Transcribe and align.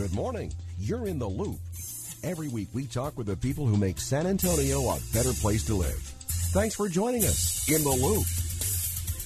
Good 0.00 0.14
morning. 0.14 0.50
You're 0.78 1.06
in 1.06 1.18
the 1.18 1.28
loop. 1.28 1.58
Every 2.24 2.48
week 2.48 2.68
we 2.72 2.86
talk 2.86 3.18
with 3.18 3.26
the 3.26 3.36
people 3.36 3.66
who 3.66 3.76
make 3.76 4.00
San 4.00 4.26
Antonio 4.26 4.80
a 4.88 4.98
better 5.12 5.34
place 5.34 5.62
to 5.66 5.74
live. 5.74 6.00
Thanks 6.54 6.74
for 6.74 6.88
joining 6.88 7.24
us 7.24 7.68
in 7.68 7.84
the 7.84 7.90
loop. 7.90 8.24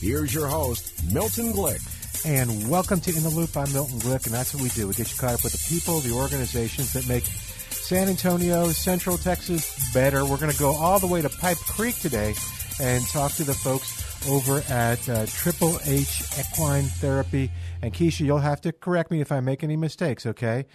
Here's 0.00 0.34
your 0.34 0.48
host, 0.48 0.92
Milton 1.12 1.52
Glick. 1.52 1.78
And 2.26 2.68
welcome 2.68 2.98
to 3.02 3.16
In 3.16 3.22
the 3.22 3.28
Loop. 3.28 3.56
I'm 3.56 3.72
Milton 3.72 4.00
Glick, 4.00 4.26
and 4.26 4.34
that's 4.34 4.52
what 4.52 4.64
we 4.64 4.68
do. 4.70 4.88
We 4.88 4.94
get 4.94 5.12
you 5.12 5.16
caught 5.16 5.34
up 5.34 5.44
with 5.44 5.52
the 5.52 5.64
people, 5.72 6.00
the 6.00 6.10
organizations 6.10 6.92
that 6.94 7.06
make 7.06 7.22
San 7.22 8.08
Antonio, 8.08 8.66
Central 8.70 9.16
Texas 9.16 9.92
better. 9.94 10.24
We're 10.24 10.38
going 10.38 10.50
to 10.50 10.58
go 10.58 10.74
all 10.74 10.98
the 10.98 11.06
way 11.06 11.22
to 11.22 11.28
Pipe 11.28 11.58
Creek 11.58 12.00
today 12.00 12.34
and 12.80 13.06
talk 13.06 13.30
to 13.34 13.44
the 13.44 13.54
folks 13.54 14.03
over 14.28 14.62
at 14.70 15.08
uh, 15.08 15.26
Triple 15.26 15.78
H 15.86 16.22
Equine 16.38 16.84
Therapy. 16.84 17.50
And 17.82 17.92
Keisha, 17.92 18.20
you'll 18.24 18.38
have 18.38 18.60
to 18.62 18.72
correct 18.72 19.10
me 19.10 19.20
if 19.20 19.30
I 19.32 19.40
make 19.40 19.62
any 19.62 19.76
mistakes, 19.76 20.24
okay? 20.26 20.66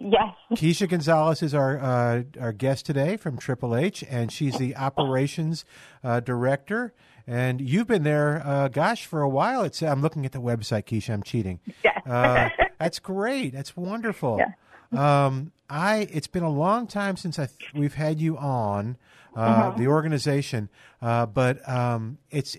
Yes. 0.00 0.34
Keisha 0.52 0.88
Gonzales 0.88 1.42
is 1.42 1.54
our 1.54 1.78
uh, 1.78 2.22
our 2.40 2.52
guest 2.52 2.86
today 2.86 3.16
from 3.18 3.36
Triple 3.36 3.76
H, 3.76 4.02
and 4.08 4.32
she's 4.32 4.56
the 4.56 4.74
operations 4.76 5.64
uh, 6.02 6.20
director. 6.20 6.94
And 7.26 7.60
you've 7.60 7.86
been 7.86 8.02
there, 8.02 8.42
uh, 8.44 8.68
gosh, 8.68 9.04
for 9.04 9.20
a 9.20 9.28
while. 9.28 9.62
It's 9.62 9.82
I'm 9.82 10.00
looking 10.00 10.24
at 10.24 10.32
the 10.32 10.40
website, 10.40 10.84
Keisha. 10.84 11.12
I'm 11.12 11.22
cheating. 11.22 11.60
Yes. 11.84 12.00
Uh, 12.06 12.48
that's 12.78 12.98
great. 12.98 13.52
That's 13.52 13.76
wonderful. 13.76 14.38
Yeah. 14.40 15.24
Um, 15.26 15.52
I 15.68 16.08
it's 16.10 16.26
been 16.26 16.42
a 16.42 16.50
long 16.50 16.86
time 16.86 17.16
since 17.18 17.38
I 17.38 17.46
th- 17.46 17.72
we've 17.74 17.94
had 17.94 18.20
you 18.20 18.38
on 18.38 18.96
uh, 19.36 19.40
Uh-huh. 19.40 19.70
the 19.78 19.86
organization, 19.86 20.70
uh, 21.02 21.26
but 21.26 21.66
um, 21.68 22.16
it's 22.30 22.56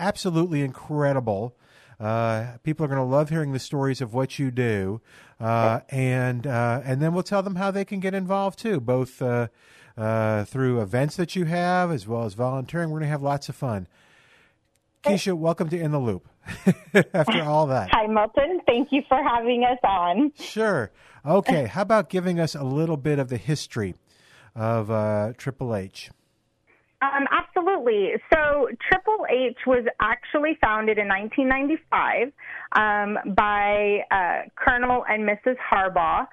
absolutely 0.00 0.62
incredible. 0.62 1.54
Uh, 2.00 2.56
people 2.62 2.84
are 2.84 2.88
going 2.88 2.98
to 2.98 3.04
love 3.04 3.28
hearing 3.28 3.52
the 3.52 3.58
stories 3.58 4.00
of 4.00 4.14
what 4.14 4.38
you 4.38 4.50
do, 4.50 5.00
uh, 5.38 5.80
and 5.90 6.46
uh, 6.46 6.80
and 6.82 7.02
then 7.02 7.12
we'll 7.12 7.22
tell 7.22 7.42
them 7.42 7.56
how 7.56 7.70
they 7.70 7.84
can 7.84 8.00
get 8.00 8.14
involved 8.14 8.58
too, 8.58 8.80
both 8.80 9.20
uh, 9.20 9.48
uh, 9.98 10.44
through 10.44 10.80
events 10.80 11.16
that 11.16 11.36
you 11.36 11.44
have 11.44 11.90
as 11.92 12.06
well 12.08 12.24
as 12.24 12.32
volunteering. 12.32 12.88
We're 12.88 13.00
going 13.00 13.08
to 13.08 13.12
have 13.12 13.22
lots 13.22 13.50
of 13.50 13.54
fun. 13.54 13.86
Keisha, 15.04 15.34
welcome 15.36 15.68
to 15.70 15.78
In 15.78 15.92
the 15.92 15.98
Loop. 15.98 16.26
After 17.14 17.42
all 17.42 17.66
that, 17.66 17.90
Hi, 17.92 18.06
Milton. 18.06 18.60
Thank 18.66 18.88
you 18.92 19.02
for 19.08 19.22
having 19.22 19.64
us 19.64 19.78
on. 19.84 20.32
sure. 20.38 20.90
Okay, 21.24 21.66
how 21.66 21.82
about 21.82 22.08
giving 22.08 22.40
us 22.40 22.54
a 22.54 22.64
little 22.64 22.96
bit 22.96 23.18
of 23.18 23.28
the 23.28 23.36
history 23.36 23.94
of 24.54 24.90
uh, 24.90 25.34
Triple 25.36 25.76
H? 25.76 26.10
Um, 27.02 27.26
absolutely. 27.60 28.12
So, 28.32 28.68
Triple 28.88 29.26
H 29.30 29.58
was 29.66 29.84
actually 30.00 30.56
founded 30.60 30.98
in 30.98 31.08
1995 31.08 32.32
um, 32.72 33.34
by 33.34 34.00
uh, 34.10 34.48
Colonel 34.56 35.04
and 35.08 35.28
Mrs. 35.28 35.56
Harbaugh. 35.70 36.26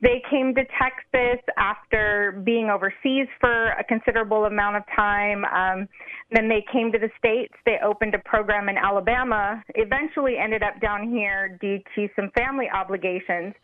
They 0.00 0.22
came 0.30 0.54
to 0.54 0.62
Texas 0.78 1.40
after 1.56 2.42
being 2.44 2.68
overseas 2.68 3.26
for 3.40 3.70
a 3.70 3.84
considerable 3.84 4.44
amount 4.44 4.76
of 4.76 4.82
time. 4.94 5.44
Um, 5.46 5.88
then 6.30 6.48
they 6.48 6.64
came 6.70 6.92
to 6.92 6.98
the 6.98 7.08
States. 7.16 7.54
They 7.64 7.78
opened 7.82 8.14
a 8.14 8.18
program 8.18 8.68
in 8.68 8.76
Alabama, 8.76 9.62
eventually 9.76 10.36
ended 10.36 10.62
up 10.62 10.80
down 10.80 11.08
here 11.08 11.56
due 11.60 11.78
to 11.94 12.08
some 12.16 12.30
family 12.36 12.66
obligations. 12.74 13.54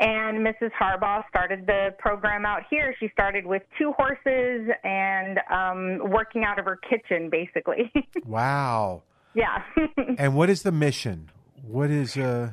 And 0.00 0.38
Mrs. 0.44 0.70
Harbaugh 0.72 1.22
started 1.28 1.66
the 1.66 1.94
program 1.98 2.44
out 2.44 2.62
here. 2.68 2.94
She 2.98 3.08
started 3.12 3.46
with 3.46 3.62
two 3.78 3.92
horses 3.96 4.68
and 4.82 5.38
um, 5.50 6.10
working 6.10 6.42
out 6.44 6.58
of 6.58 6.64
her 6.64 6.76
kitchen, 6.88 7.30
basically. 7.30 7.92
Wow. 8.26 9.02
yeah. 9.34 9.62
And 10.18 10.34
what 10.34 10.50
is 10.50 10.62
the 10.62 10.72
mission? 10.72 11.30
What 11.62 11.90
is 11.90 12.16
uh, 12.16 12.52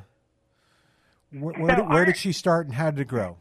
where, 1.31 1.53
where, 1.53 1.69
So 1.72 1.75
did, 1.81 1.90
where 1.90 2.00
our- 2.00 2.06
did 2.06 2.18
she 2.18 2.31
start 2.31 2.68
and 2.68 2.75
how 2.75 2.91
did 2.91 3.00
it 3.00 3.07
grow? 3.07 3.38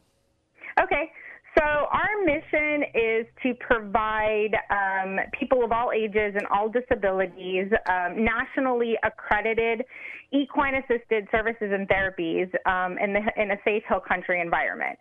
Okay. 0.80 1.10
So 1.58 1.64
our 1.64 2.24
mission 2.24 2.84
is 2.94 3.26
to 3.42 3.54
provide 3.54 4.54
um, 4.70 5.18
people 5.38 5.64
of 5.64 5.72
all 5.72 5.90
ages 5.92 6.34
and 6.34 6.46
all 6.46 6.68
disabilities 6.68 7.66
um, 7.88 8.24
nationally 8.24 8.94
accredited 9.02 9.84
equine 10.32 10.74
assisted 10.76 11.26
services 11.32 11.72
and 11.72 11.88
therapies 11.88 12.48
um, 12.66 12.98
in, 12.98 13.12
the, 13.12 13.20
in 13.36 13.50
a 13.50 13.56
safe 13.64 13.82
hill 13.88 14.00
country 14.00 14.40
environment. 14.40 14.96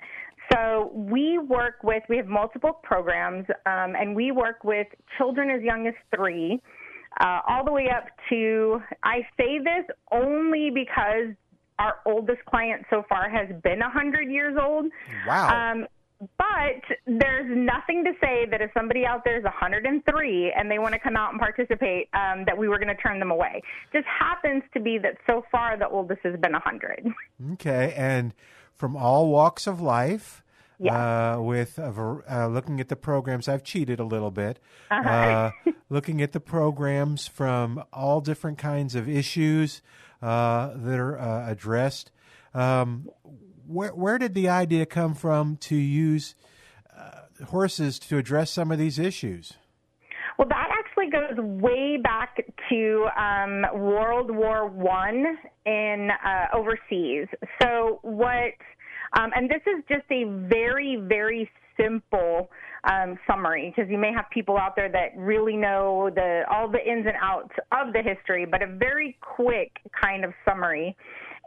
So 0.52 0.92
we 0.94 1.38
work 1.38 1.84
with, 1.84 2.02
we 2.09 2.18
have 2.18 2.26
multiple 2.26 2.80
programs, 2.82 3.46
um, 3.68 3.94
and 3.96 4.16
we 4.16 4.32
work 4.32 4.64
with 4.64 4.88
children 5.18 5.52
as 5.52 5.62
young 5.62 5.86
as 5.86 5.94
three, 6.16 6.59
uh, 7.22 7.42
all 7.48 7.64
the 7.64 7.72
way 7.72 7.90
up 7.96 8.06
to, 8.30 8.82
I 9.04 9.20
say 9.38 9.59
this 9.59 9.86
only 10.12 10.72
because 10.74 11.36
our 11.78 12.00
oldest 12.06 12.44
client 12.46 12.84
so 12.90 13.04
far 13.08 13.30
has 13.30 13.48
been 13.64 13.80
100 13.80 14.30
years 14.32 14.58
old. 14.59 14.88
Wow. 15.28 15.72
Um, 15.72 15.88
but 16.38 16.81
there's 17.07 17.50
nothing 17.50 18.03
to 18.03 18.12
say 18.22 18.46
that 18.52 18.62
if 18.62 18.72
somebody 18.74 19.06
out 19.06 19.24
there 19.24 19.38
is 19.38 19.44
103 19.44 20.53
and 20.57 20.69
they 20.69 20.80
want 20.80 20.94
to 20.94 21.00
come 21.00 21.16
out 21.16 21.31
and 21.31 21.40
participate, 21.40 22.09
um, 22.13 22.44
that 22.46 22.57
we 22.57 22.68
were 22.68 22.78
going 22.78 22.94
to 22.94 23.02
turn 23.02 23.19
them 23.19 23.31
away. 23.31 23.62
Just 23.94 24.06
happens 24.06 24.63
to 24.74 24.79
be 24.79 24.97
that 24.97 25.18
so 25.29 25.46
far 25.52 25.78
the 25.78 25.88
oldest 25.88 26.22
has 26.24 26.38
been 26.40 26.52
100. 26.52 27.08
Okay, 27.53 27.94
and 27.96 28.34
from 28.75 28.96
all 28.96 29.29
walks 29.29 29.68
of 29.68 29.79
life. 29.81 30.44
Yeah. 30.81 31.35
Uh, 31.35 31.41
with 31.41 31.75
ver- 31.75 32.24
uh, 32.31 32.47
looking 32.47 32.79
at 32.79 32.88
the 32.88 32.96
programs, 32.96 33.50
I've 33.50 33.66
cheated 33.66 34.00
a 34.00 34.06
little 34.06 34.31
bit. 34.31 34.59
Uh-huh. 34.90 35.09
Uh, 35.09 35.72
looking 35.90 36.22
at 36.22 36.31
the 36.31 36.40
programs 36.40 37.28
from 37.28 37.84
all 37.91 38.22
different 38.22 38.58
kinds 38.58 38.96
of 38.96 39.09
issues 39.09 39.81
uh, 40.22 40.69
that 40.74 40.97
are 40.97 41.19
uh, 41.19 41.52
addressed. 41.52 42.12
Um, 42.53 43.09
where 43.69 43.94
where 43.94 44.18
did 44.18 44.34
the 44.34 44.50
idea 44.50 44.85
come 44.85 45.13
from 45.13 45.57
to 45.57 45.75
use 45.75 46.35
uh, 46.97 47.46
horses 47.46 48.00
to 48.00 48.18
address 48.18 48.52
some 48.52 48.72
of 48.72 48.80
these 48.80 48.97
issues? 48.97 49.53
Well, 50.38 50.47
that 50.47 50.69
actually 50.72 51.09
goes 51.09 51.38
way 51.62 51.97
back 52.02 52.38
to 52.69 53.08
um, 53.18 53.66
World 53.74 54.31
War 54.31 54.68
One 54.68 55.38
in 55.66 56.09
uh, 56.25 56.58
overseas. 56.58 57.28
So 57.62 58.00
what? 58.02 58.53
Um, 59.13 59.31
and 59.35 59.50
this 59.50 59.62
is 59.66 59.84
just 59.90 60.06
a 60.12 60.25
very, 60.47 61.02
very 61.08 61.50
simple 61.79 62.52
um, 62.84 63.18
summary 63.28 63.74
because 63.75 63.90
you 63.90 63.97
may 63.97 64.13
have 64.13 64.25
people 64.31 64.58
out 64.58 64.75
there 64.75 64.90
that 64.91 65.18
really 65.18 65.58
know 65.58 66.09
the 66.13 66.44
all 66.50 66.69
the 66.69 66.79
ins 66.79 67.06
and 67.06 67.16
outs 67.22 67.53
of 67.72 67.94
the 67.94 68.02
history, 68.02 68.46
but 68.46 68.62
a 68.62 68.68
very 68.68 69.18
quick 69.22 69.78
kind 70.02 70.24
of 70.24 70.34
summary 70.46 70.96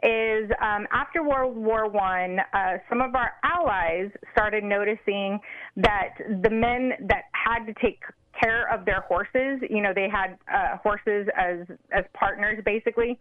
is 0.03 0.51
um, 0.61 0.85
after 0.91 1.23
World 1.23 1.55
War 1.55 1.89
One, 1.89 2.39
uh, 2.53 2.77
some 2.89 3.01
of 3.01 3.15
our 3.15 3.31
allies 3.43 4.11
started 4.33 4.63
noticing 4.63 5.39
that 5.77 6.15
the 6.41 6.49
men 6.49 6.91
that 7.07 7.23
had 7.31 7.65
to 7.65 7.73
take 7.81 8.01
care 8.39 8.71
of 8.73 8.85
their 8.85 9.01
horses, 9.01 9.61
you 9.69 9.81
know, 9.81 9.93
they 9.93 10.09
had 10.09 10.37
uh, 10.53 10.77
horses 10.77 11.27
as 11.37 11.59
as 11.91 12.03
partners 12.13 12.59
basically, 12.65 13.19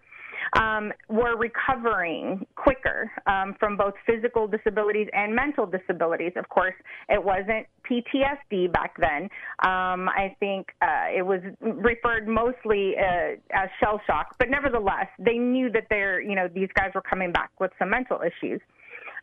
um, 0.59 0.93
were 1.09 1.37
recovering 1.37 2.47
quicker 2.57 3.11
um, 3.27 3.55
from 3.59 3.77
both 3.77 3.95
physical 4.07 4.47
disabilities 4.47 5.09
and 5.13 5.35
mental 5.35 5.67
disabilities. 5.67 6.33
Of 6.37 6.49
course, 6.49 6.75
it 7.09 7.23
wasn't 7.23 7.67
PTSD 7.89 8.73
back 8.73 8.95
then. 8.99 9.25
Um, 9.65 10.09
I 10.09 10.35
think 10.41 10.69
uh, 10.81 11.07
it 11.15 11.23
was 11.23 11.41
referred 11.61 12.29
mostly 12.29 12.95
uh, 12.99 13.37
as 13.53 13.69
shell 13.81 14.01
shock, 14.07 14.37
but 14.39 14.51
nevertheless, 14.51 15.09
they 15.19 15.39
knew 15.39 15.71
that 15.73 15.87
they're, 15.91 16.21
you 16.21 16.35
know, 16.35 16.49
these 16.49 16.69
guys 16.75 16.91
were 16.95 17.03
coming 17.03 17.33
back 17.33 17.51
with 17.61 17.71
some 17.79 17.91
mental 17.91 18.21
issues. 18.21 18.61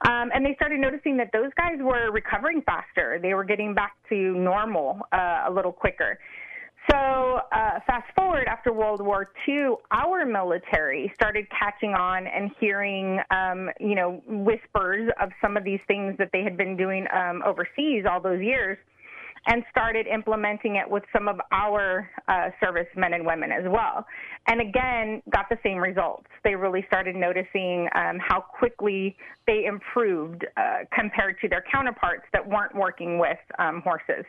Um, 0.08 0.30
and 0.34 0.46
they 0.46 0.56
started 0.56 0.80
noticing 0.80 1.18
that 1.18 1.30
those 1.34 1.52
guys 1.58 1.78
were 1.80 2.12
recovering 2.12 2.62
faster. 2.62 3.20
They 3.22 3.34
were 3.34 3.44
getting 3.44 3.74
back 3.74 3.96
to 4.10 4.16
normal 4.16 5.00
uh, 5.12 5.44
a 5.48 5.52
little 5.52 5.74
quicker. 5.74 6.18
So, 6.90 7.42
uh, 7.52 7.80
fast 7.86 8.08
forward 8.16 8.48
after 8.48 8.74
World 8.74 9.02
War 9.02 9.30
II, 9.48 9.76
our 9.92 10.26
military 10.26 11.12
started 11.14 11.46
catching 11.52 11.94
on 11.94 12.26
and 12.26 12.52
hearing, 12.60 13.20
um, 13.32 13.70
you 13.80 13.96
know, 13.96 14.22
whispers 14.26 15.10
of 15.22 15.30
some 15.42 15.58
of 15.58 15.64
these 15.64 15.80
things 15.88 16.16
that 16.18 16.30
they 16.34 16.44
had 16.44 16.58
been 16.58 16.76
doing 16.78 17.06
um, 17.14 17.44
overseas 17.46 18.06
all 18.10 18.22
those 18.22 18.42
years. 18.42 18.78
and 19.48 19.64
started 19.72 20.06
implementing 20.08 20.76
it 20.76 20.90
with 20.90 21.04
some 21.14 21.28
of 21.28 21.40
our 21.52 22.10
uh, 22.28 22.50
servicemen 22.62 23.14
and 23.14 23.26
women 23.26 23.52
as 23.52 23.64
well. 23.68 24.06
And 24.48 24.62
again, 24.62 25.22
got 25.32 25.46
the 25.50 25.58
same 25.64 25.78
results. 25.78 26.28
They 26.44 26.56
really 26.56 26.84
started 26.88 27.16
noticing 27.16 27.88
um, 27.96 28.20
how 28.20 28.42
quickly 28.42 29.16
they 29.48 29.66
improved 29.66 30.46
uh, 30.58 30.80
compared 30.94 31.40
to 31.42 31.48
their 31.48 31.64
counterparts 31.72 32.26
that 32.34 32.48
weren't 32.48 32.76
working 32.76 33.18
with 33.18 33.38
um, 33.58 33.82
horses. 33.82 34.26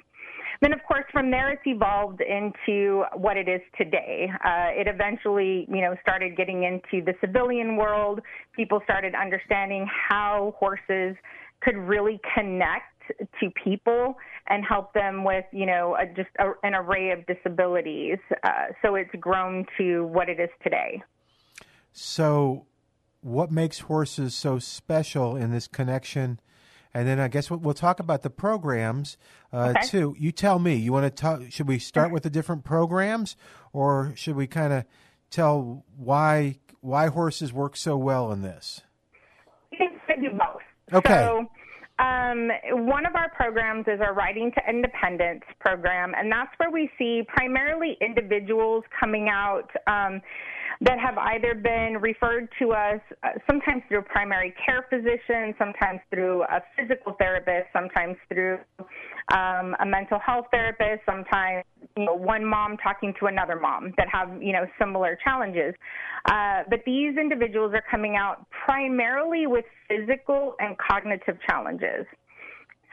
Then, 0.60 0.74
of 0.74 0.80
course, 0.86 1.04
from 1.10 1.30
there 1.30 1.50
it's 1.50 1.62
evolved 1.64 2.20
into 2.20 3.04
what 3.14 3.38
it 3.38 3.48
is 3.48 3.62
today. 3.78 4.30
Uh, 4.44 4.68
it 4.72 4.86
eventually, 4.86 5.66
you 5.70 5.80
know, 5.80 5.94
started 6.02 6.36
getting 6.36 6.64
into 6.64 7.02
the 7.04 7.14
civilian 7.20 7.76
world. 7.76 8.20
People 8.54 8.80
started 8.84 9.14
understanding 9.14 9.88
how 10.08 10.54
horses 10.58 11.16
could 11.62 11.76
really 11.76 12.20
connect 12.34 12.84
to 13.40 13.50
people 13.64 14.16
and 14.48 14.64
help 14.64 14.92
them 14.92 15.24
with, 15.24 15.44
you 15.52 15.66
know, 15.66 15.96
a, 15.96 16.06
just 16.14 16.28
a, 16.38 16.52
an 16.62 16.74
array 16.74 17.10
of 17.10 17.26
disabilities. 17.26 18.18
Uh, 18.44 18.66
so 18.82 18.94
it's 18.96 19.10
grown 19.18 19.64
to 19.78 20.04
what 20.06 20.28
it 20.28 20.38
is 20.38 20.50
today. 20.62 21.02
So, 21.92 22.66
what 23.22 23.50
makes 23.50 23.80
horses 23.80 24.34
so 24.34 24.58
special 24.58 25.36
in 25.36 25.50
this 25.50 25.66
connection? 25.66 26.38
And 26.92 27.06
then 27.06 27.20
I 27.20 27.28
guess 27.28 27.50
we'll, 27.50 27.60
we'll 27.60 27.74
talk 27.74 28.00
about 28.00 28.22
the 28.22 28.30
programs 28.30 29.16
uh, 29.52 29.74
Okay. 29.76 29.86
too. 29.86 30.14
You 30.18 30.32
tell 30.32 30.58
me. 30.58 30.74
You 30.74 30.92
want 30.92 31.04
to 31.04 31.10
talk? 31.10 31.42
Should 31.50 31.68
we 31.68 31.78
start 31.78 32.10
with 32.12 32.24
the 32.24 32.30
different 32.30 32.64
programs, 32.64 33.36
or 33.72 34.12
should 34.16 34.36
we 34.36 34.46
kind 34.46 34.72
of 34.72 34.84
tell 35.30 35.84
why 35.96 36.58
why 36.80 37.08
horses 37.08 37.52
work 37.52 37.76
so 37.76 37.96
well 37.96 38.32
in 38.32 38.42
this? 38.42 38.80
We 39.70 39.78
can 39.78 40.20
do 40.22 40.30
both. 40.30 40.62
Okay. 40.92 41.14
So, 41.24 41.48
um, 42.04 42.48
one 42.86 43.04
of 43.06 43.14
our 43.14 43.30
programs 43.36 43.86
is 43.86 44.00
our 44.00 44.14
Riding 44.14 44.50
to 44.52 44.62
Independence 44.68 45.44
program, 45.60 46.14
and 46.16 46.32
that's 46.32 46.50
where 46.56 46.70
we 46.70 46.90
see 46.98 47.22
primarily 47.28 47.96
individuals 48.00 48.84
coming 48.98 49.28
out 49.28 49.70
um, 49.86 50.20
that 50.82 50.98
have 50.98 51.18
either 51.18 51.54
been 51.54 51.98
referred 52.00 52.48
to 52.58 52.72
us, 52.72 53.00
uh, 53.22 53.28
sometimes 53.48 53.82
through 53.88 53.98
a 53.98 54.02
primary 54.02 54.54
care 54.64 54.86
physician, 54.88 55.54
sometimes 55.58 56.00
through 56.10 56.42
a 56.44 56.62
physical 56.76 57.14
therapist, 57.18 57.68
sometimes 57.72 58.16
through 58.32 58.58
um, 59.32 59.76
a 59.80 59.86
mental 59.86 60.18
health 60.18 60.46
therapist, 60.50 61.02
sometimes 61.04 61.64
you 61.96 62.06
know 62.06 62.14
one 62.14 62.44
mom 62.44 62.78
talking 62.78 63.12
to 63.20 63.26
another 63.26 63.60
mom 63.60 63.92
that 63.98 64.08
have 64.10 64.42
you 64.42 64.52
know 64.52 64.64
similar 64.78 65.18
challenges. 65.22 65.74
Uh, 66.30 66.62
but 66.70 66.80
these 66.86 67.16
individuals 67.18 67.72
are 67.74 67.84
coming 67.90 68.16
out 68.16 68.46
primarily 68.64 69.46
with 69.46 69.66
physical 69.86 70.54
and 70.60 70.76
cognitive 70.78 71.36
challenges. 71.46 72.06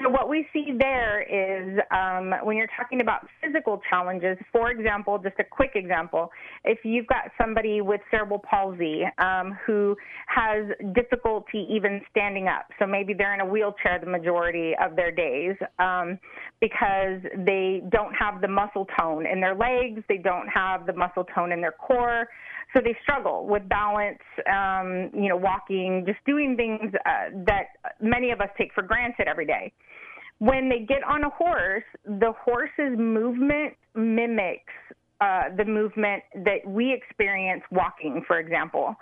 So 0.04 0.10
what 0.10 0.30
we 0.30 0.48
see 0.54 0.74
there 0.78 1.22
is 1.22 1.80
um, 1.90 2.32
when 2.44 2.56
you're 2.56 2.70
talking 2.78 3.02
about 3.02 3.28
physical 3.42 3.82
challenges, 3.90 4.38
for 4.52 4.70
example, 4.70 5.18
just 5.18 5.36
a 5.40 5.44
quick 5.44 5.72
example, 5.74 6.32
if 6.64 6.80
you've 6.84 7.08
got 7.08 7.32
somebody 7.42 7.82
with 7.82 8.00
cerebral 8.12 8.40
palsy 8.40 9.04
um, 9.18 9.58
who 9.66 9.96
has 10.28 10.66
difficulty 10.94 11.66
even 11.70 12.02
standing 12.12 12.48
up, 12.48 12.68
so 12.78 12.86
maybe 12.86 13.16
they're 13.16 13.34
in 13.34 13.42
a 13.42 13.46
wheelchair 13.46 14.00
the 14.00 14.10
majority 14.10 14.74
of 14.80 14.96
their 14.96 15.12
days 15.12 15.56
um, 15.80 16.20
because 16.62 17.20
they 17.46 17.82
don't 17.90 18.14
have 18.14 18.40
the 18.42 18.48
muscle 18.48 18.86
tone 19.00 19.26
in 19.26 19.42
their 19.42 19.56
legs, 19.56 20.04
they 20.08 20.18
don't 20.18 20.48
have 20.48 20.86
the 20.86 20.94
muscle 20.94 21.26
tone 21.34 21.52
in 21.52 21.60
their 21.60 21.72
core, 21.72 22.28
so 22.76 22.82
they 22.84 22.96
struggle 23.02 23.46
with 23.48 23.68
balance, 23.70 24.20
um, 24.52 25.10
you 25.14 25.30
know, 25.30 25.38
walking, 25.38 26.04
just 26.06 26.20
doing 26.26 26.56
things 26.56 26.94
uh, 27.06 27.30
that 27.46 27.68
many 28.02 28.32
of 28.32 28.42
us 28.42 28.50
take 28.58 28.74
for 28.74 28.84
granted 28.84 29.28
every 29.28 29.46
day. 29.46 29.72
When 30.40 30.70
they 30.70 30.80
get 30.80 31.04
on 31.04 31.24
a 31.24 31.30
horse, 31.30 31.84
the 32.06 32.34
horse's 32.44 32.98
movement 32.98 33.74
mimics 33.96 34.74
uh, 35.20 35.46
the 35.58 35.66
movement 35.66 36.22
that 36.36 36.60
we 36.64 36.94
experience 36.94 37.64
walking, 37.72 38.24
for 38.28 38.40
example. 38.40 38.96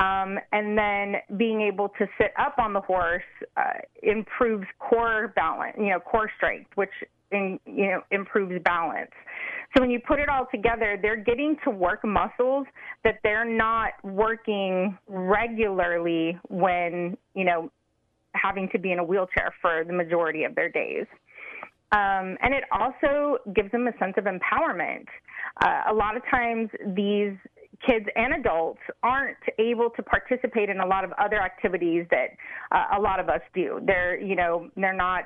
Um, 0.00 0.38
and 0.52 0.78
then 0.78 1.16
being 1.36 1.60
able 1.60 1.90
to 1.98 2.06
sit 2.18 2.32
up 2.38 2.54
on 2.58 2.72
the 2.72 2.80
horse 2.80 3.22
uh, 3.56 3.74
improves 4.02 4.66
core 4.78 5.32
balance, 5.36 5.76
you 5.78 5.90
know, 5.90 6.00
core 6.00 6.30
strength, 6.38 6.70
which 6.74 6.92
in, 7.30 7.60
you 7.66 7.88
know 7.88 8.00
improves 8.10 8.62
balance. 8.64 9.10
So 9.74 9.82
when 9.82 9.90
you 9.90 10.00
put 10.00 10.18
it 10.18 10.28
all 10.28 10.46
together, 10.50 10.98
they're 11.00 11.22
getting 11.22 11.56
to 11.64 11.70
work 11.70 12.04
muscles 12.04 12.66
that 13.04 13.16
they're 13.22 13.44
not 13.44 13.92
working 14.02 14.96
regularly 15.06 16.38
when 16.48 17.16
you 17.34 17.44
know 17.44 17.70
having 18.34 18.68
to 18.70 18.78
be 18.78 18.92
in 18.92 18.98
a 18.98 19.04
wheelchair 19.04 19.54
for 19.60 19.84
the 19.84 19.92
majority 19.92 20.44
of 20.44 20.54
their 20.54 20.68
days. 20.68 21.06
Um, 21.90 22.36
and 22.42 22.52
it 22.52 22.64
also 22.70 23.38
gives 23.54 23.72
them 23.72 23.86
a 23.86 23.96
sense 23.98 24.14
of 24.18 24.24
empowerment. 24.24 25.06
Uh, 25.62 25.90
a 25.90 25.94
lot 25.94 26.16
of 26.16 26.22
times, 26.30 26.68
these 26.94 27.32
kids 27.86 28.04
and 28.14 28.34
adults 28.34 28.80
aren't 29.02 29.38
able 29.58 29.88
to 29.90 30.02
participate 30.02 30.68
in 30.68 30.80
a 30.80 30.86
lot 30.86 31.04
of 31.04 31.12
other 31.12 31.40
activities 31.40 32.04
that 32.10 32.30
uh, 32.72 32.98
a 32.98 33.00
lot 33.00 33.20
of 33.20 33.28
us 33.28 33.40
do. 33.54 33.80
They're, 33.86 34.20
you 34.20 34.36
know, 34.36 34.68
they're 34.76 34.92
not 34.92 35.24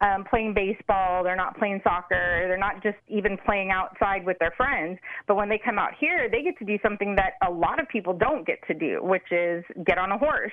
um, 0.00 0.24
playing 0.24 0.54
baseball, 0.54 1.24
they're 1.24 1.36
not 1.36 1.58
playing 1.58 1.80
soccer, 1.82 2.46
they're 2.46 2.56
not 2.56 2.82
just 2.82 2.98
even 3.08 3.36
playing 3.44 3.70
outside 3.70 4.24
with 4.24 4.38
their 4.38 4.52
friends. 4.56 4.98
But 5.26 5.36
when 5.36 5.48
they 5.48 5.58
come 5.62 5.78
out 5.78 5.90
here, 5.98 6.28
they 6.30 6.42
get 6.42 6.58
to 6.58 6.64
do 6.64 6.78
something 6.82 7.16
that 7.16 7.32
a 7.46 7.50
lot 7.50 7.80
of 7.80 7.88
people 7.88 8.14
don't 8.14 8.46
get 8.46 8.58
to 8.68 8.74
do, 8.74 9.00
which 9.02 9.32
is 9.32 9.64
get 9.84 9.98
on 9.98 10.12
a 10.12 10.18
horse 10.18 10.52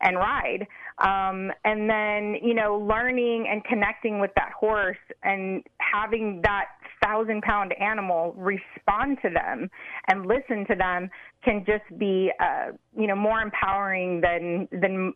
and 0.00 0.16
ride. 0.16 0.66
Um, 0.98 1.50
and 1.64 1.88
then, 1.88 2.36
you 2.42 2.54
know, 2.54 2.76
learning 2.76 3.46
and 3.50 3.64
connecting 3.64 4.20
with 4.20 4.30
that 4.36 4.52
horse 4.58 4.96
and 5.22 5.62
having 5.78 6.40
that 6.44 6.66
thousand 7.02 7.42
pound 7.42 7.74
animal 7.80 8.34
respond 8.36 9.18
to 9.22 9.30
them 9.30 9.70
and 10.08 10.26
listen 10.26 10.66
to 10.66 10.74
them 10.74 11.10
can 11.44 11.64
just 11.66 11.98
be, 11.98 12.30
uh, 12.40 12.72
you 12.96 13.06
know, 13.06 13.16
more 13.16 13.40
empowering 13.40 14.20
than, 14.20 14.68
than 14.70 15.12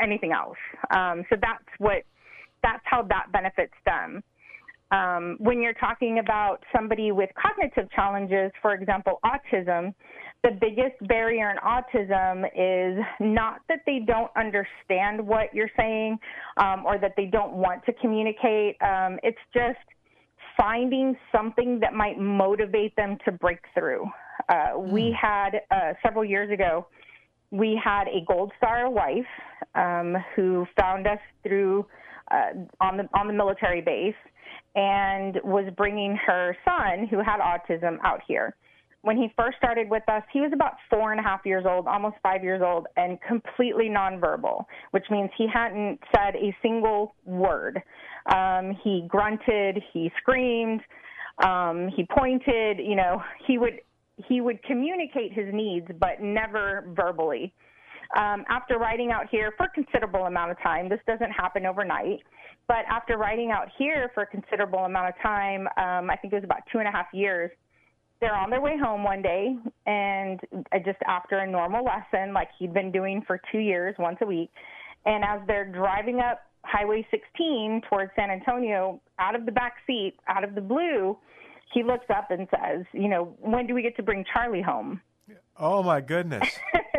anything 0.00 0.32
else. 0.32 0.58
Um, 0.94 1.24
so 1.28 1.36
that's 1.40 1.64
what, 1.78 2.02
that's 2.62 2.82
how 2.84 3.02
that 3.04 3.32
benefits 3.32 3.74
them. 3.84 4.22
Um, 4.90 5.36
when 5.40 5.62
you're 5.62 5.72
talking 5.72 6.18
about 6.18 6.62
somebody 6.74 7.12
with 7.12 7.30
cognitive 7.40 7.90
challenges, 7.92 8.52
for 8.60 8.74
example, 8.74 9.20
autism, 9.24 9.94
the 10.42 10.50
biggest 10.60 10.96
barrier 11.08 11.50
in 11.50 11.56
autism 11.58 12.44
is 12.54 13.02
not 13.18 13.60
that 13.68 13.80
they 13.86 14.00
don't 14.06 14.30
understand 14.36 15.26
what 15.26 15.54
you're 15.54 15.70
saying 15.78 16.18
um, 16.58 16.84
or 16.84 16.98
that 16.98 17.14
they 17.16 17.24
don't 17.24 17.54
want 17.54 17.82
to 17.86 17.92
communicate. 17.94 18.76
Um, 18.82 19.18
it's 19.22 19.38
just 19.54 19.78
finding 20.58 21.16
something 21.34 21.80
that 21.80 21.94
might 21.94 22.18
motivate 22.18 22.94
them 22.96 23.16
to 23.24 23.32
break 23.32 23.60
through. 23.72 24.04
Uh, 24.48 24.72
We 24.76 25.16
had 25.18 25.62
uh, 25.70 25.94
several 26.04 26.24
years 26.24 26.50
ago, 26.50 26.86
we 27.50 27.80
had 27.82 28.08
a 28.08 28.24
Gold 28.26 28.52
Star 28.58 28.90
wife 28.90 29.24
um, 29.74 30.16
who 30.34 30.66
found 30.78 31.06
us 31.06 31.20
through 31.42 31.86
uh, 32.30 32.52
on 32.80 32.96
the 32.96 33.08
on 33.14 33.26
the 33.26 33.32
military 33.32 33.80
base 33.80 34.14
and 34.74 35.38
was 35.44 35.70
bringing 35.76 36.16
her 36.16 36.56
son 36.64 37.06
who 37.06 37.18
had 37.18 37.40
autism 37.40 37.98
out 38.04 38.20
here 38.26 38.54
when 39.02 39.16
he 39.16 39.32
first 39.36 39.58
started 39.58 39.90
with 39.90 40.04
us, 40.08 40.22
he 40.32 40.40
was 40.40 40.52
about 40.54 40.74
four 40.88 41.10
and 41.10 41.20
a 41.20 41.22
half 41.22 41.40
years 41.44 41.64
old, 41.68 41.86
almost 41.86 42.16
five 42.22 42.42
years 42.42 42.62
old, 42.64 42.86
and 42.96 43.18
completely 43.26 43.88
nonverbal, 43.88 44.64
which 44.92 45.04
means 45.10 45.28
he 45.36 45.46
hadn't 45.52 45.98
said 46.14 46.36
a 46.36 46.56
single 46.62 47.14
word. 47.24 47.82
Um, 48.32 48.76
he 48.82 49.04
grunted, 49.08 49.82
he 49.92 50.10
screamed, 50.18 50.80
um, 51.44 51.88
he 51.94 52.06
pointed. 52.16 52.78
You 52.78 52.94
know, 52.94 53.20
he 53.46 53.58
would 53.58 53.80
he 54.28 54.40
would 54.40 54.62
communicate 54.62 55.32
his 55.32 55.52
needs, 55.52 55.86
but 55.98 56.20
never 56.20 56.84
verbally. 56.94 57.52
Um, 58.16 58.44
after 58.48 58.78
riding 58.78 59.10
out 59.10 59.28
here 59.30 59.52
for 59.56 59.64
a 59.64 59.70
considerable 59.70 60.24
amount 60.26 60.50
of 60.50 60.60
time, 60.62 60.88
this 60.88 61.00
doesn't 61.06 61.30
happen 61.30 61.64
overnight. 61.64 62.20
But 62.68 62.84
after 62.88 63.16
riding 63.16 63.50
out 63.50 63.68
here 63.78 64.10
for 64.14 64.24
a 64.24 64.26
considerable 64.26 64.80
amount 64.80 65.08
of 65.08 65.14
time, 65.22 65.66
um, 65.76 66.10
I 66.10 66.16
think 66.16 66.32
it 66.32 66.36
was 66.36 66.44
about 66.44 66.60
two 66.70 66.78
and 66.78 66.86
a 66.86 66.92
half 66.92 67.06
years, 67.12 67.50
they're 68.22 68.36
on 68.36 68.50
their 68.50 68.60
way 68.60 68.78
home 68.80 69.02
one 69.02 69.20
day 69.20 69.56
and 69.84 70.40
uh, 70.54 70.78
just 70.78 70.98
after 71.06 71.38
a 71.38 71.50
normal 71.50 71.84
lesson 71.84 72.32
like 72.32 72.48
he'd 72.56 72.72
been 72.72 72.92
doing 72.92 73.20
for 73.26 73.40
two 73.50 73.58
years 73.58 73.96
once 73.98 74.16
a 74.22 74.26
week 74.26 74.48
and 75.04 75.24
as 75.24 75.40
they're 75.48 75.70
driving 75.70 76.20
up 76.20 76.42
highway 76.62 77.04
16 77.10 77.82
towards 77.90 78.12
san 78.14 78.30
antonio 78.30 79.00
out 79.18 79.34
of 79.34 79.44
the 79.44 79.50
back 79.50 79.74
seat 79.88 80.14
out 80.28 80.44
of 80.44 80.54
the 80.54 80.60
blue 80.60 81.18
he 81.74 81.82
looks 81.82 82.06
up 82.16 82.30
and 82.30 82.46
says 82.54 82.86
you 82.92 83.08
know 83.08 83.34
when 83.40 83.66
do 83.66 83.74
we 83.74 83.82
get 83.82 83.96
to 83.96 84.04
bring 84.04 84.24
charlie 84.32 84.62
home 84.62 85.00
Oh 85.56 85.82
my 85.82 86.00
goodness! 86.00 86.48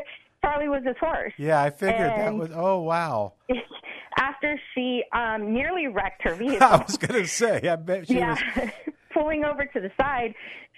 charlie 0.43 0.69
was 0.69 0.83
his 0.85 0.95
horse 0.99 1.33
Yeah, 1.37 1.61
I 1.61 1.69
figured 1.69 2.11
that 2.11 2.33
was. 2.35 2.51
Oh 2.53 2.81
wow! 2.81 3.33
after 4.17 4.59
she 4.73 5.03
um 5.13 5.53
nearly 5.53 5.87
wrecked 5.87 6.21
her 6.23 6.35
vehicle 6.43 6.67
I 6.67 6.77
was 6.77 6.97
going 6.97 7.21
to 7.21 7.27
say. 7.27 7.67
I 7.67 7.75
bet 7.75 8.07
she 8.07 8.15
yeah. 8.15 8.37
was. 8.55 8.69
Pulling 9.13 9.43
over 9.43 9.63
to 9.63 9.79
the 9.79 9.91
side, 9.99 10.33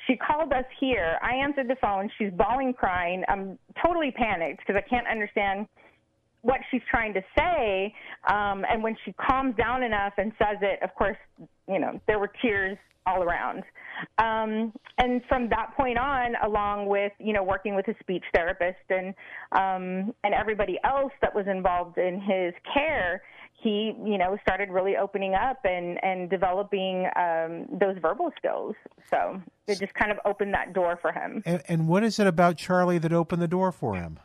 she 0.05 0.17
called 0.17 0.51
us 0.51 0.65
here. 0.77 1.17
I 1.22 1.36
answered 1.36 1.69
the 1.69 1.77
phone. 1.79 2.10
She's 2.17 2.31
bawling, 2.34 2.74
crying. 2.74 3.24
I'm 3.29 3.57
totally 3.81 4.12
panicked 4.12 4.60
because 4.60 4.75
I 4.75 4.88
can't 4.89 5.07
understand 5.07 5.67
what 6.45 6.59
she's 6.69 6.81
trying 6.89 7.11
to 7.15 7.21
say. 7.35 7.93
Um, 8.29 8.65
and 8.69 8.83
when 8.83 8.95
she 9.03 9.13
calms 9.13 9.55
down 9.57 9.81
enough 9.81 10.13
and 10.17 10.31
says 10.37 10.57
it, 10.61 10.79
of 10.83 10.93
course, 10.93 11.17
you 11.67 11.79
know, 11.79 11.99
there 12.07 12.19
were 12.19 12.29
tears 12.39 12.77
all 13.07 13.23
around. 13.23 13.63
Um, 14.19 14.71
and 14.99 15.21
from 15.27 15.49
that 15.49 15.75
point 15.75 15.97
on, 15.97 16.33
along 16.43 16.87
with 16.87 17.13
you 17.19 17.33
know 17.33 17.43
working 17.43 17.75
with 17.75 17.87
a 17.87 17.95
speech 17.99 18.23
therapist 18.33 18.85
and 18.89 19.07
um, 19.53 20.13
and 20.23 20.33
everybody 20.37 20.77
else 20.83 21.13
that 21.21 21.33
was 21.33 21.45
involved 21.47 21.97
in 21.97 22.19
his 22.19 22.53
care, 22.73 23.21
he 23.53 23.93
you 24.03 24.17
know 24.17 24.37
started 24.41 24.69
really 24.69 24.97
opening 24.97 25.33
up 25.33 25.59
and 25.63 26.03
and 26.03 26.29
developing 26.29 27.07
um, 27.15 27.67
those 27.79 27.95
verbal 28.01 28.31
skills. 28.37 28.75
So 29.09 29.41
it 29.67 29.79
just 29.79 29.93
kind 29.93 30.11
of 30.11 30.17
opened 30.25 30.53
that 30.53 30.73
door 30.73 30.99
for 31.01 31.11
him. 31.11 31.41
And, 31.45 31.63
and 31.67 31.87
what 31.87 32.03
is 32.03 32.19
it 32.19 32.27
about 32.27 32.57
Charlie 32.57 32.99
that 32.99 33.13
opened 33.13 33.41
the 33.41 33.47
door 33.47 33.71
for 33.71 33.95
him? 33.95 34.19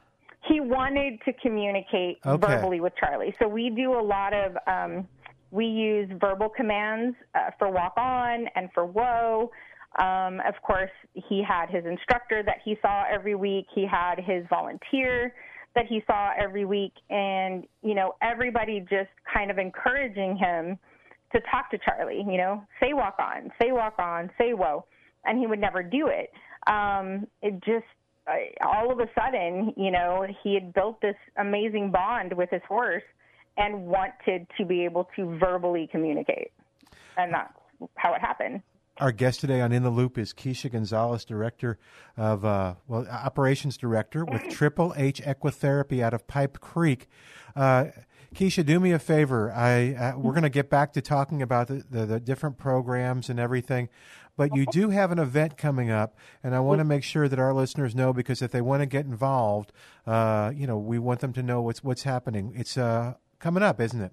He 0.51 0.59
wanted 0.61 1.21
to 1.27 1.33
communicate 1.35 2.19
Okay. 2.27 2.55
verbally 2.55 2.81
with 2.81 2.93
Charlie. 2.99 3.35
So 3.41 3.47
we 3.47 3.71
do 3.71 3.93
a 3.93 4.03
lot 4.03 4.33
of 4.35 4.57
um, 4.67 5.07
we 5.53 5.67
use 5.67 6.11
verbal 6.21 6.49
commands 6.49 7.17
uh, 7.35 7.51
for 7.59 7.71
walk 7.71 7.95
on 7.97 8.47
and 8.57 8.69
for 8.75 8.85
whoa. 8.85 9.51
Um, 9.99 10.41
of 10.41 10.61
course, 10.63 10.91
he 11.15 11.43
had 11.47 11.69
his 11.69 11.85
instructor 11.85 12.43
that 12.45 12.59
he 12.65 12.77
saw 12.83 13.05
every 13.09 13.35
week. 13.35 13.67
He 13.75 13.87
had 13.87 14.17
his 14.19 14.45
volunteer 14.49 15.35
that 15.77 15.87
he 15.87 16.03
saw 16.07 16.31
every 16.37 16.65
week, 16.65 16.95
and 17.11 17.65
you 17.83 17.95
know 17.95 18.15
everybody 18.21 18.81
just 18.81 19.11
kind 19.33 19.53
of 19.53 19.59
encouraging 19.59 20.37
him 20.37 20.79
to 21.33 21.41
talk 21.53 21.71
to 21.71 21.79
Charlie. 21.79 22.25
You 22.29 22.39
know, 22.39 22.65
say 22.81 22.93
walk 22.93 23.17
on, 23.21 23.53
say 23.61 23.71
walk 23.71 23.95
on, 23.99 24.31
say 24.37 24.53
whoa, 24.53 24.85
and 25.25 25.39
he 25.39 25.47
would 25.47 25.61
never 25.61 25.83
do 25.83 26.09
it. 26.09 26.31
Um, 26.67 27.27
it 27.41 27.55
just 27.65 27.87
all 28.61 28.93
of 28.93 29.01
a 29.01 29.09
sudden, 29.19 29.73
you 29.77 29.91
know, 29.91 30.27
he 30.43 30.55
had 30.55 30.73
built 30.73 31.01
this 31.01 31.17
amazing 31.37 31.91
bond 31.91 32.33
with 32.35 32.51
his 32.51 32.63
horse 32.69 33.03
and 33.57 33.87
wanted 33.87 34.47
to 34.59 34.65
be 34.65 34.85
able 34.85 35.09
to 35.17 35.39
verbally 35.39 35.89
communicate. 35.91 36.53
And 37.17 37.35
that's 37.35 37.53
how 37.97 38.15
it 38.15 38.21
happened. 38.21 38.63
Our 38.99 39.13
guest 39.13 39.41
today 39.41 39.63
on 39.63 39.73
In 39.73 39.83
the 39.83 39.91
Loop 39.91 40.19
is 40.19 40.35
Keisha 40.35 40.71
Gonzales, 40.71 41.25
director 41.25 41.79
of 42.19 42.45
uh, 42.45 42.75
well, 42.87 43.07
operations 43.09 43.79
director 43.79 44.27
with 44.27 44.43
Triple 44.51 44.93
H 44.95 45.23
Equitherapy 45.23 46.03
out 46.03 46.13
of 46.13 46.27
Pipe 46.27 46.61
Creek. 46.61 47.09
Uh, 47.57 47.87
Keisha, 48.35 48.65
do 48.65 48.79
me 48.79 48.93
a 48.93 48.99
favor. 48.99 49.51
I 49.53 49.95
uh, 49.95 50.19
we're 50.19 50.33
going 50.33 50.43
to 50.43 50.51
get 50.51 50.69
back 50.69 50.93
to 50.93 51.01
talking 51.01 51.41
about 51.41 51.69
the, 51.69 51.85
the, 51.89 52.07
the 52.07 52.21
different 52.21 52.59
programs 52.59 53.31
and 53.31 53.41
everything, 53.41 53.89
but 54.41 54.57
you 54.57 54.65
do 54.73 54.89
have 54.89 55.13
an 55.13 55.19
event 55.19 55.59
coming 55.59 55.91
up, 55.91 56.17
and 56.43 56.55
I 56.55 56.61
want 56.61 56.79
to 56.79 56.85
make 56.85 57.05
sure 57.05 57.29
that 57.29 57.39
our 57.39 57.53
listeners 57.53 57.95
know 57.95 58.15
because 58.15 58.41
if 58.41 58.51
they 58.51 58.63
want 58.63 58.81
to 58.81 58.87
get 58.87 59.05
involved, 59.05 59.71
uh, 60.07 60.51
you 60.57 60.67
know, 60.67 60.79
we 60.79 60.99
want 60.99 61.21
them 61.21 61.35
to 61.35 61.43
know 61.43 61.61
what's 61.61 61.85
what's 61.85 62.05
happening. 62.05 62.55
It's 62.57 62.79
uh, 62.79 63.17
coming 63.39 63.63
up, 63.63 63.83
isn't 63.83 64.01
it? 64.01 64.13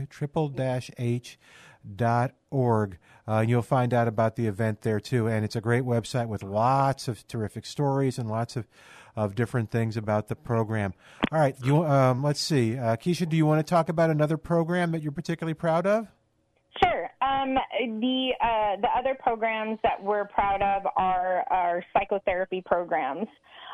triple 0.08 0.54
h 0.98 1.38
dot 1.96 2.32
org, 2.50 2.90
triple 2.90 2.94
h 2.94 2.98
dot 2.98 2.98
org. 2.98 2.98
Uh, 3.26 3.40
you'll 3.40 3.62
find 3.62 3.94
out 3.94 4.06
about 4.06 4.36
the 4.36 4.46
event 4.46 4.82
there 4.82 5.00
too, 5.00 5.26
and 5.26 5.44
it's 5.44 5.56
a 5.56 5.60
great 5.60 5.82
website 5.82 6.28
with 6.28 6.42
lots 6.42 7.08
of 7.08 7.26
terrific 7.26 7.64
stories 7.64 8.18
and 8.18 8.28
lots 8.28 8.54
of, 8.54 8.66
of 9.16 9.34
different 9.34 9.70
things 9.70 9.96
about 9.96 10.28
the 10.28 10.36
program. 10.36 10.92
All 11.32 11.38
right, 11.38 11.56
you, 11.64 11.84
um, 11.84 12.22
let's 12.22 12.40
see, 12.40 12.76
uh, 12.76 12.96
Keisha, 12.96 13.26
do 13.28 13.36
you 13.36 13.46
want 13.46 13.66
to 13.66 13.70
talk 13.70 13.88
about 13.88 14.10
another 14.10 14.36
program 14.36 14.92
that 14.92 15.02
you're 15.02 15.12
particularly 15.12 15.54
proud 15.54 15.86
of? 15.86 16.08
Sure. 16.82 17.08
Um, 17.22 17.54
the 17.78 18.32
uh, 18.40 18.80
the 18.80 18.88
other 18.96 19.16
programs 19.18 19.78
that 19.82 20.02
we're 20.02 20.26
proud 20.26 20.60
of 20.60 20.82
are 20.96 21.44
our 21.50 21.84
psychotherapy 21.92 22.62
programs, 22.66 23.28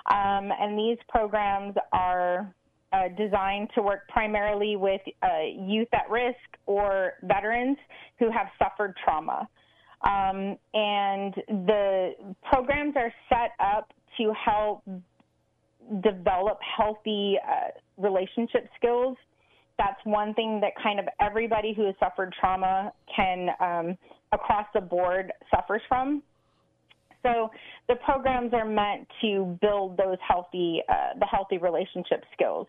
um, 0.06 0.52
and 0.60 0.78
these 0.78 0.98
programs 1.08 1.74
are 1.92 2.54
uh, 2.92 3.08
designed 3.16 3.68
to 3.74 3.82
work 3.82 4.08
primarily 4.08 4.76
with 4.76 5.00
uh, 5.22 5.28
youth 5.56 5.88
at 5.92 6.10
risk 6.10 6.36
or 6.66 7.14
veterans 7.22 7.78
who 8.18 8.30
have 8.30 8.48
suffered 8.58 8.94
trauma. 9.04 9.48
Um, 10.02 10.56
and 10.72 11.34
the 11.48 12.14
programs 12.42 12.94
are 12.96 13.12
set 13.28 13.52
up 13.60 13.92
to 14.16 14.32
help 14.32 14.82
develop 16.02 16.58
healthy 16.76 17.36
uh, 17.46 17.68
relationship 17.98 18.68
skills 18.76 19.16
that's 19.80 20.00
one 20.04 20.34
thing 20.34 20.60
that 20.60 20.72
kind 20.82 21.00
of 21.00 21.06
everybody 21.20 21.72
who 21.72 21.86
has 21.86 21.94
suffered 21.98 22.34
trauma 22.38 22.92
can 23.14 23.48
um, 23.60 23.96
across 24.30 24.66
the 24.74 24.80
board 24.80 25.32
suffers 25.50 25.80
from. 25.88 26.22
So 27.22 27.50
the 27.88 27.96
programs 27.96 28.52
are 28.54 28.64
meant 28.64 29.06
to 29.22 29.58
build 29.60 29.96
those 29.96 30.18
healthy, 30.26 30.82
uh, 30.88 31.18
the 31.18 31.26
healthy 31.26 31.58
relationship 31.58 32.24
skills. 32.32 32.66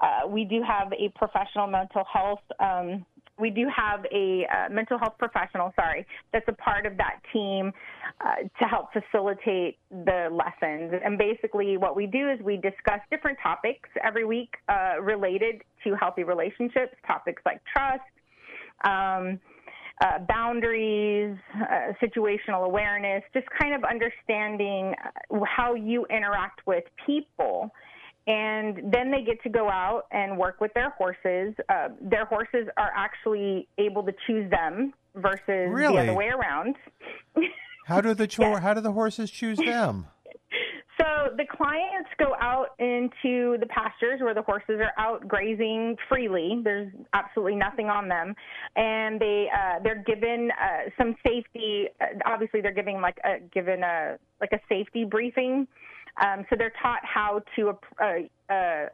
Uh, 0.00 0.26
we 0.28 0.44
do 0.44 0.62
have 0.62 0.92
a 0.92 1.10
professional 1.16 1.66
mental 1.66 2.04
health. 2.10 2.40
Um, 2.58 3.04
we 3.38 3.50
do 3.50 3.66
have 3.74 4.04
a 4.12 4.46
uh, 4.46 4.72
mental 4.72 4.98
health 4.98 5.14
professional, 5.18 5.72
sorry, 5.74 6.06
that's 6.32 6.46
a 6.48 6.52
part 6.52 6.84
of 6.84 6.96
that 6.98 7.20
team 7.32 7.72
uh, 8.20 8.34
to 8.58 8.64
help 8.66 8.88
facilitate 8.92 9.78
the 9.90 10.28
lessons. 10.30 10.92
And 11.04 11.16
basically, 11.18 11.78
what 11.78 11.96
we 11.96 12.06
do 12.06 12.30
is 12.30 12.38
we 12.42 12.56
discuss 12.56 13.00
different 13.10 13.38
topics 13.42 13.88
every 14.04 14.26
week 14.26 14.54
uh, 14.68 15.00
related 15.00 15.62
to 15.84 15.94
healthy 15.94 16.22
relationships, 16.22 16.94
topics 17.06 17.42
like 17.46 17.60
trust, 17.72 18.02
um, 18.84 19.40
uh, 20.00 20.18
boundaries, 20.28 21.36
uh, 21.54 21.92
situational 22.02 22.64
awareness, 22.64 23.22
just 23.34 23.46
kind 23.60 23.74
of 23.74 23.84
understanding 23.84 24.94
uh, 25.04 25.40
how 25.44 25.74
you 25.74 26.06
interact 26.06 26.66
with 26.66 26.84
people. 27.06 27.70
And 28.26 28.92
then 28.92 29.10
they 29.10 29.22
get 29.22 29.42
to 29.42 29.48
go 29.48 29.68
out 29.68 30.04
and 30.10 30.38
work 30.38 30.60
with 30.60 30.72
their 30.74 30.90
horses. 30.90 31.54
Uh, 31.68 31.88
their 32.00 32.26
horses 32.26 32.68
are 32.76 32.92
actually 32.96 33.66
able 33.78 34.02
to 34.04 34.12
choose 34.26 34.50
them 34.50 34.92
versus 35.16 35.68
Really? 35.70 35.96
the 35.96 36.02
other 36.02 36.14
way 36.14 36.28
around. 36.28 36.76
How 37.86 38.00
do 38.00 38.14
the 38.14 38.28
chore, 38.28 38.60
how 38.60 38.74
do 38.74 38.80
the 38.80 38.92
horses 38.92 39.32
choose 39.32 39.58
them? 39.58 40.06
So 41.00 41.34
the 41.34 41.44
clients 41.46 42.10
go 42.18 42.34
out 42.40 42.74
into 42.78 43.56
the 43.58 43.66
pastures 43.70 44.20
where 44.20 44.34
the 44.34 44.42
horses 44.42 44.80
are 44.80 44.92
out 44.98 45.26
grazing 45.26 45.96
freely. 46.08 46.60
There's 46.62 46.92
absolutely 47.14 47.56
nothing 47.56 47.86
on 47.86 48.08
them, 48.08 48.34
and 48.76 49.18
they 49.18 49.46
uh, 49.52 49.78
they're 49.82 50.04
given 50.06 50.50
uh, 50.60 50.90
some 50.98 51.16
safety. 51.26 51.88
Uh, 52.00 52.18
obviously, 52.26 52.60
they're 52.60 52.74
giving 52.74 53.00
like 53.00 53.16
a 53.24 53.40
given 53.52 53.82
a 53.82 54.18
like 54.40 54.52
a 54.52 54.60
safety 54.68 55.04
briefing. 55.04 55.66
Um, 56.22 56.44
so 56.50 56.56
they're 56.58 56.72
taught 56.82 57.00
how 57.02 57.40
to 57.56 57.70
uh, 57.70 58.52
uh, 58.52 58.86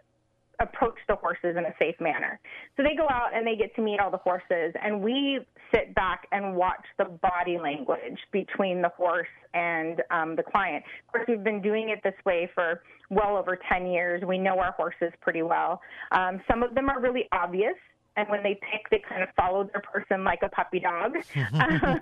approach 0.60 0.98
the 1.08 1.16
horses 1.16 1.56
in 1.56 1.64
a 1.64 1.74
safe 1.78 1.96
manner. 2.00 2.40
So 2.76 2.82
they 2.82 2.94
go 2.96 3.06
out 3.08 3.34
and 3.34 3.46
they 3.46 3.56
get 3.56 3.74
to 3.76 3.82
meet 3.82 4.00
all 4.00 4.10
the 4.10 4.16
horses, 4.18 4.74
and 4.82 5.02
we 5.02 5.40
sit 5.74 5.94
back 5.94 6.26
and 6.32 6.54
watch 6.54 6.84
the 6.98 7.04
body 7.04 7.58
language 7.58 8.18
between 8.32 8.82
the 8.82 8.90
horse 8.90 9.28
and 9.54 10.02
um, 10.10 10.36
the 10.36 10.42
client. 10.42 10.84
Of 11.06 11.12
course, 11.12 11.24
we've 11.28 11.44
been 11.44 11.62
doing 11.62 11.90
it 11.90 12.00
this 12.02 12.14
way 12.24 12.50
for 12.54 12.82
well 13.10 13.36
over 13.36 13.58
10 13.70 13.86
years. 13.86 14.22
We 14.26 14.38
know 14.38 14.58
our 14.58 14.72
horses 14.72 15.12
pretty 15.20 15.42
well. 15.42 15.80
Um, 16.12 16.40
some 16.48 16.62
of 16.62 16.74
them 16.74 16.88
are 16.88 17.00
really 17.00 17.28
obvious. 17.32 17.74
And 18.16 18.26
when 18.30 18.42
they 18.42 18.54
pick, 18.54 18.88
they 18.90 19.02
kind 19.06 19.22
of 19.22 19.28
follow 19.36 19.64
their 19.64 19.82
person 19.82 20.24
like 20.24 20.40
a 20.42 20.48
puppy 20.48 20.80
dog. 20.80 21.16
um, 21.52 22.00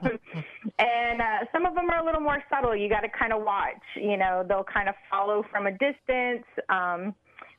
and 0.79 1.21
uh, 1.21 1.39
some 1.53 1.67
of 1.67 1.75
them 1.75 1.91
are 1.91 1.99
a 1.99 2.05
little 2.05 2.21
more 2.21 2.43
subtle. 2.49 2.75
You 2.77 2.89
got 2.89 3.01
to 3.01 3.09
kind 3.09 3.33
of 3.33 3.43
watch. 3.43 3.83
You 3.97 4.17
know, 4.17 4.45
they'll 4.49 4.65
kind 4.65 4.89
of 4.89 4.95
follow 5.11 5.45
from 5.51 5.67
a 5.67 5.73
distance. 5.73 6.47
Um, 6.69 7.15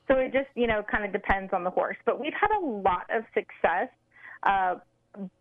so 0.08 0.18
it 0.18 0.32
just, 0.32 0.48
you 0.54 0.66
know, 0.66 0.82
kind 0.90 1.04
of 1.04 1.12
depends 1.12 1.52
on 1.52 1.64
the 1.64 1.70
horse. 1.70 1.96
But 2.04 2.20
we've 2.20 2.34
had 2.38 2.50
a 2.56 2.64
lot 2.64 3.06
of 3.10 3.24
success 3.34 3.88
uh, 4.42 4.76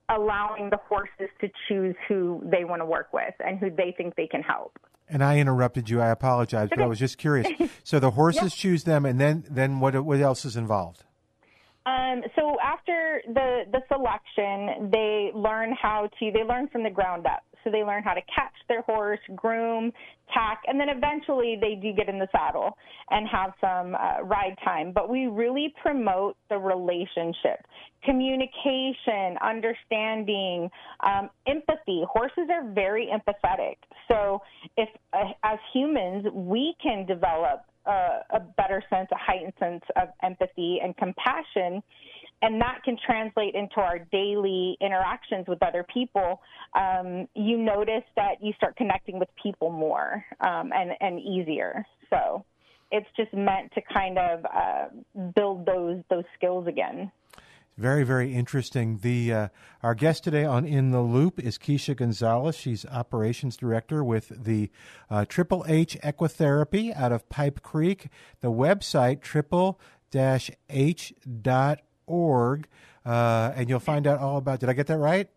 allowing 0.10 0.70
the 0.70 0.80
horses 0.88 1.30
to 1.42 1.50
choose 1.68 1.96
who 2.08 2.42
they 2.46 2.64
want 2.64 2.82
to 2.82 2.86
work 2.86 3.14
with 3.14 3.34
and 3.40 3.60
who 3.60 3.70
they 3.70 3.94
think 3.98 4.16
they 4.16 4.28
can 4.28 4.42
help. 4.42 4.78
And 5.08 5.24
I 5.24 5.38
interrupted 5.38 5.90
you. 5.90 6.02
I 6.02 6.10
apologize, 6.10 6.70
but 6.70 6.82
I 6.82 6.88
was 6.88 7.00
just 7.00 7.18
curious. 7.18 7.48
So 7.84 8.00
the 8.00 8.12
horses 8.12 8.56
choose 8.56 8.84
them, 8.84 9.06
and 9.06 9.22
then 9.22 9.44
then 9.48 9.80
what 9.80 10.04
what 10.04 10.20
else 10.20 10.44
is 10.44 10.56
involved? 10.56 11.04
Um, 11.86 12.24
so 12.36 12.58
after 12.64 13.22
the 13.28 13.66
the 13.72 13.82
selection, 13.88 14.90
they 14.90 15.32
learn 15.36 15.76
how 15.80 16.10
to 16.20 16.32
they 16.32 16.44
learn 16.44 16.68
from 16.70 16.82
the 16.82 16.90
ground 16.90 17.28
up. 17.28 17.44
So 17.66 17.72
they 17.72 17.84
learn 17.84 18.04
how 18.04 18.14
to 18.14 18.22
catch 18.34 18.54
their 18.70 18.84
horse, 18.84 19.20
groom, 19.36 19.92
tack, 20.32 20.62
and 20.68 20.80
then 20.80 20.88
eventually 20.88 21.58
they 21.60 21.76
do 21.76 21.94
get 21.94 22.08
in 22.08 22.20
the 22.20 22.28
saddle 22.32 22.78
and 23.10 23.28
have 23.28 23.54
some 23.60 23.96
uh, 23.96 24.24
ride 24.24 24.56
time. 24.64 24.92
But 24.94 25.10
we 25.10 25.26
really 25.26 25.74
promote 25.82 26.38
the 26.50 26.58
relationship, 26.58 27.66
communication, 28.04 29.38
understanding, 29.44 30.70
um, 31.04 31.30
empathy. 31.48 32.04
Horses 32.08 32.48
are 32.52 32.70
very 32.72 33.10
empathetic. 33.12 33.78
So 34.08 34.42
if, 34.78 34.90
uh, 35.12 35.32
as 35.44 35.58
humans, 35.74 36.28
we 36.34 36.76
can 36.82 37.08
develop 37.08 37.66
a 37.92 38.40
better 38.58 38.84
sense, 38.90 39.08
a 39.12 39.18
heightened 39.18 39.54
sense 39.60 39.84
of 39.96 40.10
empathy 40.24 40.80
and 40.84 40.96
compassion, 40.98 41.82
and 42.42 42.60
that 42.62 42.82
can 42.84 42.98
translate 43.06 43.56
into 43.56 43.78
our 43.78 44.00
daily 44.12 44.78
interactions 44.82 45.46
with 45.48 45.62
other 45.64 45.86
people, 45.94 46.42
um, 46.74 47.28
you 47.34 47.58
notice 47.58 48.04
that 48.16 48.36
you 48.42 48.54
start 48.54 48.76
connecting 48.76 49.20
with 49.20 49.30
people 49.42 49.72
more 49.72 50.24
um, 50.42 50.72
and, 50.74 50.92
and 51.00 51.20
easier. 51.20 51.86
So 52.10 52.44
it's 52.92 53.08
just 53.18 53.34
meant 53.34 53.72
to 53.74 53.82
kind 53.94 54.18
of 54.18 54.46
uh, 54.46 54.86
build 55.36 55.66
those 55.66 56.02
those 56.10 56.24
skills 56.38 56.68
again. 56.68 57.12
Very, 57.78 58.04
very 58.04 58.34
interesting. 58.34 59.00
The 59.00 59.34
uh, 59.34 59.48
our 59.84 59.96
guest 59.96 60.24
today 60.24 60.46
on 60.46 60.66
In 60.66 60.92
the 60.92 61.02
Loop 61.02 61.40
is 61.40 61.58
Keisha 61.58 61.94
Gonzales. 61.94 62.56
She's 62.56 62.86
operations 62.86 63.58
director 63.58 64.02
with 64.02 64.32
the 64.46 64.72
uh, 65.10 65.26
Triple 65.26 65.66
H 65.68 65.98
Equitherapy 66.02 66.96
out 66.96 67.12
of 67.12 67.28
Pipe 67.28 67.62
Creek. 67.62 68.08
The 68.40 68.52
website 68.52 69.22
triple 69.22 69.80
h 70.70 71.14
dot 71.42 71.82
org, 72.08 72.68
uh, 73.06 73.52
and 73.56 73.68
you'll 73.70 73.80
find 73.80 74.08
out 74.08 74.20
all 74.20 74.38
about. 74.38 74.62
Did 74.62 74.70
I 74.70 74.74
get 74.74 74.88
that 74.88 74.98
right? 74.98 75.30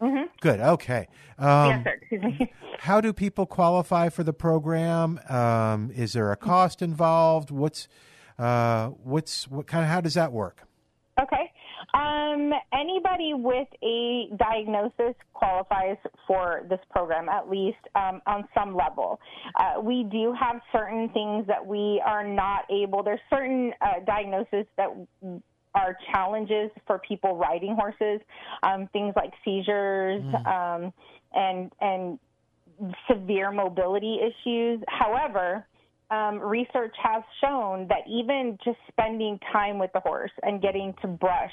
Mm-hmm. 0.00 0.26
Good. 0.40 0.60
Okay. 0.60 1.08
Um, 1.38 1.70
yes, 1.70 1.84
sir. 1.84 1.98
Excuse 2.00 2.22
me. 2.22 2.52
how 2.78 3.00
do 3.00 3.12
people 3.12 3.46
qualify 3.46 4.08
for 4.08 4.22
the 4.22 4.32
program? 4.32 5.20
Um, 5.28 5.90
is 5.92 6.12
there 6.12 6.30
a 6.30 6.36
cost 6.36 6.82
involved? 6.82 7.50
What's 7.50 7.88
uh, 8.38 8.88
what's 8.88 9.48
what 9.48 9.66
kind 9.66 9.84
of 9.84 9.90
how 9.90 10.00
does 10.00 10.14
that 10.14 10.32
work? 10.32 10.62
Okay. 11.20 11.51
Um, 11.94 12.52
anybody 12.72 13.34
with 13.34 13.68
a 13.82 14.28
diagnosis 14.38 15.14
qualifies 15.34 15.98
for 16.26 16.62
this 16.70 16.80
program, 16.90 17.28
at 17.28 17.50
least 17.50 17.78
um, 17.94 18.22
on 18.26 18.48
some 18.54 18.74
level. 18.74 19.20
Uh, 19.56 19.80
we 19.80 20.04
do 20.10 20.34
have 20.38 20.60
certain 20.72 21.10
things 21.10 21.46
that 21.46 21.64
we 21.64 22.02
are 22.04 22.26
not 22.26 22.64
able. 22.70 23.02
There's 23.02 23.20
certain 23.28 23.72
uh, 23.82 24.04
diagnoses 24.06 24.64
that 24.76 24.88
are 25.74 25.96
challenges 26.12 26.70
for 26.86 26.98
people 26.98 27.36
riding 27.36 27.74
horses, 27.74 28.20
um, 28.62 28.88
things 28.92 29.12
like 29.16 29.32
seizures 29.44 30.22
mm. 30.22 30.46
um, 30.46 30.92
and 31.34 31.72
and 31.80 32.18
severe 33.10 33.50
mobility 33.50 34.18
issues. 34.20 34.80
However, 34.88 35.66
um, 36.12 36.38
research 36.38 36.94
has 37.02 37.22
shown 37.40 37.86
that 37.88 38.02
even 38.06 38.58
just 38.62 38.76
spending 38.88 39.38
time 39.50 39.78
with 39.78 39.90
the 39.94 40.00
horse 40.00 40.30
and 40.42 40.60
getting 40.60 40.94
to 41.00 41.08
brush 41.08 41.52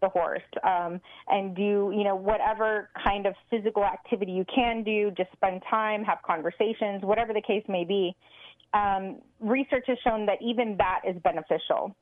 the 0.00 0.08
horse 0.08 0.42
um, 0.62 1.00
and 1.28 1.56
do 1.56 1.92
you 1.96 2.04
know 2.04 2.14
whatever 2.14 2.88
kind 3.04 3.26
of 3.26 3.34
physical 3.50 3.84
activity 3.84 4.30
you 4.30 4.44
can 4.54 4.84
do, 4.84 5.10
just 5.16 5.32
spend 5.32 5.60
time, 5.68 6.04
have 6.04 6.18
conversations, 6.24 7.02
whatever 7.02 7.32
the 7.32 7.42
case 7.42 7.64
may 7.68 7.84
be. 7.84 8.14
Um, 8.74 9.18
research 9.40 9.84
has 9.88 9.98
shown 10.04 10.26
that 10.26 10.38
even 10.40 10.76
that 10.78 11.00
is 11.08 11.16
beneficial 11.22 11.96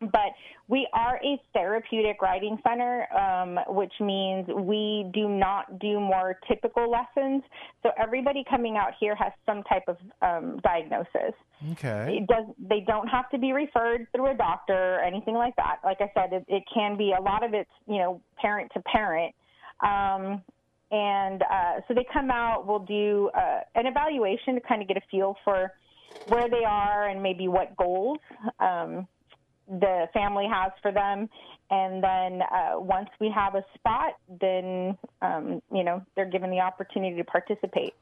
but 0.00 0.34
we 0.68 0.86
are 0.92 1.18
a 1.24 1.40
therapeutic 1.54 2.20
riding 2.20 2.58
center, 2.66 3.06
um, 3.14 3.58
which 3.68 3.92
means 4.00 4.46
we 4.48 5.10
do 5.14 5.28
not 5.28 5.78
do 5.78 6.00
more 6.00 6.38
typical 6.46 6.90
lessons. 6.90 7.42
So 7.82 7.90
everybody 7.98 8.44
coming 8.48 8.76
out 8.76 8.92
here 9.00 9.14
has 9.14 9.32
some 9.46 9.62
type 9.62 9.84
of 9.88 9.96
um, 10.20 10.60
diagnosis. 10.62 11.34
Okay. 11.72 12.18
It 12.20 12.26
does. 12.26 12.44
They 12.58 12.80
don't 12.80 13.08
have 13.08 13.30
to 13.30 13.38
be 13.38 13.52
referred 13.52 14.06
through 14.12 14.32
a 14.32 14.34
doctor 14.34 14.96
or 14.96 15.00
anything 15.00 15.34
like 15.34 15.56
that. 15.56 15.76
Like 15.82 15.98
I 16.00 16.10
said, 16.14 16.32
it, 16.32 16.44
it 16.48 16.64
can 16.72 16.96
be 16.96 17.14
a 17.18 17.22
lot 17.22 17.42
of 17.42 17.54
it's 17.54 17.70
you 17.86 17.98
know 17.98 18.20
parent 18.36 18.70
to 18.74 18.80
parent. 18.80 19.34
Um, 19.80 20.42
and 20.90 21.42
uh, 21.42 21.80
so 21.88 21.94
they 21.94 22.06
come 22.12 22.30
out. 22.30 22.66
We'll 22.66 22.80
do 22.80 23.30
uh, 23.34 23.60
an 23.74 23.86
evaluation 23.86 24.54
to 24.54 24.60
kind 24.60 24.82
of 24.82 24.88
get 24.88 24.96
a 24.96 25.02
feel 25.10 25.36
for 25.42 25.72
where 26.28 26.48
they 26.48 26.64
are 26.64 27.08
and 27.08 27.22
maybe 27.22 27.48
what 27.48 27.76
goals. 27.76 28.18
Um, 28.60 29.06
the 29.68 30.06
family 30.12 30.46
has 30.50 30.72
for 30.82 30.92
them. 30.92 31.28
And 31.70 32.02
then 32.02 32.42
uh, 32.42 32.78
once 32.78 33.08
we 33.20 33.30
have 33.34 33.54
a 33.54 33.64
spot, 33.74 34.14
then 34.40 34.96
um, 35.22 35.60
you 35.72 35.84
know 35.84 36.02
they're 36.14 36.30
given 36.30 36.50
the 36.50 36.60
opportunity 36.60 37.16
to 37.16 37.24
participate. 37.24 37.94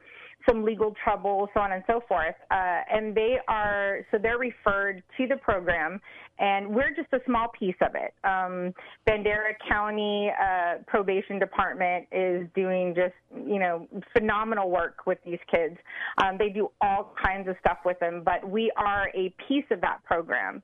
some 0.47 0.63
legal 0.63 0.93
trouble, 1.03 1.49
so 1.53 1.59
on 1.59 1.71
and 1.71 1.83
so 1.87 2.01
forth. 2.07 2.35
Uh, 2.51 2.81
and 2.91 3.15
they 3.15 3.37
are, 3.47 3.99
so 4.11 4.17
they're 4.21 4.37
referred 4.37 5.03
to 5.17 5.27
the 5.27 5.37
program, 5.37 5.99
and 6.39 6.67
we're 6.67 6.89
just 6.89 7.11
a 7.13 7.19
small 7.25 7.47
piece 7.57 7.75
of 7.81 7.95
it. 7.95 8.13
Um, 8.23 8.73
Bandera 9.07 9.53
County 9.67 10.29
uh, 10.29 10.75
Probation 10.87 11.39
Department 11.39 12.07
is 12.11 12.47
doing 12.55 12.93
just, 12.95 13.13
you 13.47 13.59
know, 13.59 13.87
phenomenal 14.13 14.69
work 14.69 15.05
with 15.05 15.17
these 15.25 15.39
kids. 15.49 15.77
Um, 16.23 16.37
they 16.37 16.49
do 16.49 16.69
all 16.81 17.13
kinds 17.23 17.47
of 17.47 17.55
stuff 17.59 17.79
with 17.85 17.99
them, 17.99 18.21
but 18.23 18.47
we 18.47 18.71
are 18.75 19.09
a 19.15 19.33
piece 19.47 19.65
of 19.71 19.81
that 19.81 20.03
program. 20.03 20.61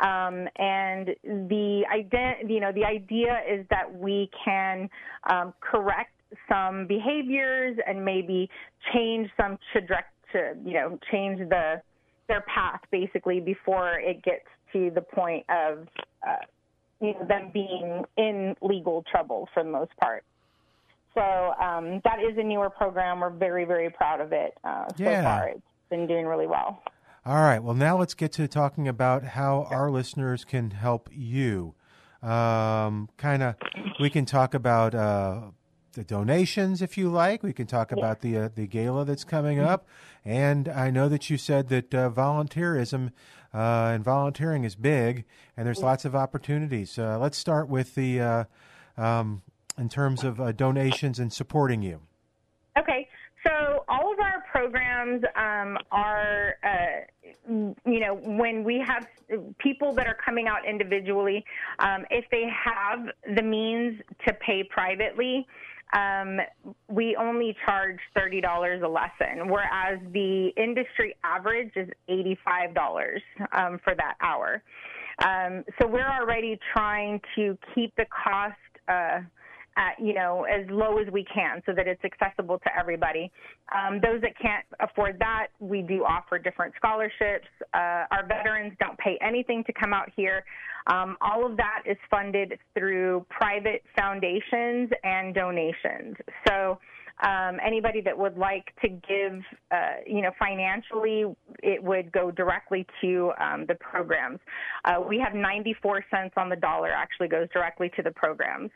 Um, 0.00 0.48
and 0.56 1.14
the 1.24 1.84
ident- 1.94 2.50
you 2.50 2.60
know, 2.60 2.72
the 2.72 2.84
idea 2.84 3.40
is 3.48 3.66
that 3.70 3.92
we 3.94 4.30
can 4.44 4.88
um, 5.30 5.54
correct 5.60 6.10
some 6.48 6.86
behaviors 6.86 7.76
and 7.86 8.04
maybe 8.04 8.48
change 8.92 9.30
some 9.36 9.58
trajectory, 9.72 10.54
you 10.64 10.74
know, 10.74 10.98
change 11.10 11.38
the 11.48 11.80
their 12.28 12.42
path 12.42 12.80
basically 12.90 13.40
before 13.40 13.98
it 13.98 14.22
gets 14.22 14.46
to 14.72 14.90
the 14.94 15.00
point 15.00 15.44
of 15.48 15.86
uh, 16.26 16.36
you 17.00 17.12
know 17.12 17.26
them 17.26 17.50
being 17.52 18.04
in 18.16 18.56
legal 18.62 19.04
trouble 19.10 19.48
for 19.52 19.62
the 19.62 19.70
most 19.70 19.92
part. 20.00 20.24
So 21.14 21.20
um, 21.20 22.00
that 22.04 22.18
is 22.20 22.36
a 22.36 22.42
newer 22.42 22.70
program. 22.70 23.20
We're 23.20 23.30
very 23.30 23.64
very 23.64 23.90
proud 23.90 24.20
of 24.20 24.32
it 24.32 24.56
uh, 24.64 24.88
so 24.96 25.04
yeah. 25.04 25.22
far. 25.22 25.48
It's 25.48 25.60
been 25.90 26.06
doing 26.06 26.26
really 26.26 26.46
well. 26.46 26.82
All 27.26 27.36
right. 27.36 27.62
Well, 27.62 27.74
now 27.74 27.96
let's 27.98 28.14
get 28.14 28.32
to 28.32 28.46
talking 28.46 28.86
about 28.86 29.24
how 29.24 29.66
our 29.70 29.90
listeners 29.90 30.44
can 30.44 30.72
help 30.72 31.08
you. 31.10 31.74
Um, 32.22 33.08
kind 33.16 33.42
of, 33.42 33.54
we 34.00 34.10
can 34.10 34.26
talk 34.26 34.54
about. 34.54 34.94
Uh, 34.94 35.40
the 35.94 36.04
donations, 36.04 36.82
if 36.82 36.98
you 36.98 37.08
like. 37.08 37.42
We 37.42 37.52
can 37.52 37.66
talk 37.66 37.92
about 37.92 38.20
the 38.20 38.36
uh, 38.36 38.48
the 38.54 38.66
gala 38.66 39.04
that's 39.04 39.24
coming 39.24 39.58
up, 39.58 39.86
and 40.24 40.68
I 40.68 40.90
know 40.90 41.08
that 41.08 41.30
you 41.30 41.36
said 41.38 41.68
that 41.68 41.94
uh, 41.94 42.10
volunteerism 42.10 43.12
uh, 43.54 43.92
and 43.94 44.04
volunteering 44.04 44.64
is 44.64 44.74
big, 44.74 45.24
and 45.56 45.66
there's 45.66 45.82
lots 45.82 46.04
of 46.04 46.14
opportunities. 46.14 46.98
Uh, 46.98 47.18
let's 47.18 47.38
start 47.38 47.68
with 47.68 47.94
the 47.94 48.20
uh, 48.20 48.44
um, 48.96 49.42
in 49.78 49.88
terms 49.88 50.24
of 50.24 50.40
uh, 50.40 50.52
donations 50.52 51.18
and 51.18 51.32
supporting 51.32 51.82
you. 51.82 52.00
Okay, 52.78 53.08
so 53.46 53.84
all 53.88 54.12
of 54.12 54.18
our 54.18 54.42
programs 54.50 55.22
um, 55.36 55.78
are, 55.92 56.56
uh, 56.64 57.52
you 57.86 58.00
know, 58.00 58.14
when 58.14 58.64
we 58.64 58.80
have 58.80 59.06
people 59.58 59.92
that 59.94 60.06
are 60.06 60.16
coming 60.24 60.48
out 60.48 60.66
individually, 60.66 61.44
um, 61.78 62.04
if 62.10 62.24
they 62.30 62.48
have 62.48 63.06
the 63.36 63.42
means 63.42 64.00
to 64.26 64.34
pay 64.34 64.64
privately, 64.64 65.46
um, 65.92 66.40
we 66.88 67.16
only 67.16 67.56
charge 67.64 67.98
thirty 68.16 68.40
dollars 68.40 68.82
a 68.82 68.88
lesson, 68.88 69.48
whereas 69.48 69.98
the 70.12 70.48
industry 70.56 71.14
average 71.22 71.72
is 71.76 71.88
eighty-five 72.08 72.74
dollars 72.74 73.22
um, 73.52 73.78
for 73.84 73.94
that 73.94 74.14
hour. 74.20 74.62
Um, 75.24 75.64
so 75.80 75.86
we're 75.86 76.10
already 76.10 76.58
trying 76.72 77.20
to 77.36 77.56
keep 77.74 77.94
the 77.96 78.06
cost. 78.06 78.56
Uh, 78.88 79.20
at, 79.76 79.98
you 79.98 80.14
know, 80.14 80.44
as 80.44 80.66
low 80.70 80.98
as 80.98 81.10
we 81.12 81.24
can 81.24 81.62
so 81.66 81.72
that 81.74 81.86
it's 81.86 82.02
accessible 82.04 82.58
to 82.58 82.78
everybody. 82.78 83.30
Um, 83.74 84.00
those 84.00 84.20
that 84.22 84.38
can't 84.40 84.64
afford 84.80 85.18
that, 85.18 85.48
we 85.58 85.82
do 85.82 86.04
offer 86.04 86.38
different 86.38 86.74
scholarships. 86.76 87.48
Uh, 87.72 88.06
our 88.10 88.26
veterans 88.26 88.72
don't 88.80 88.98
pay 88.98 89.18
anything 89.20 89.64
to 89.64 89.72
come 89.72 89.92
out 89.92 90.10
here. 90.14 90.44
Um, 90.86 91.16
all 91.20 91.46
of 91.46 91.56
that 91.56 91.82
is 91.86 91.96
funded 92.10 92.58
through 92.76 93.24
private 93.30 93.82
foundations 93.96 94.90
and 95.02 95.34
donations. 95.34 96.16
So, 96.46 96.78
um, 97.22 97.58
anybody 97.64 98.00
that 98.00 98.18
would 98.18 98.36
like 98.36 98.74
to 98.82 98.88
give, 98.88 99.40
uh, 99.70 100.02
you 100.04 100.20
know, 100.20 100.32
financially, 100.36 101.24
it 101.62 101.82
would 101.82 102.10
go 102.10 102.32
directly 102.32 102.84
to 103.02 103.32
um, 103.40 103.66
the 103.66 103.76
programs. 103.76 104.40
Uh, 104.84 105.00
we 105.00 105.20
have 105.20 105.32
94 105.32 106.04
cents 106.10 106.34
on 106.36 106.48
the 106.48 106.56
dollar 106.56 106.90
actually 106.90 107.28
goes 107.28 107.46
directly 107.52 107.88
to 107.96 108.02
the 108.02 108.10
programs 108.10 108.70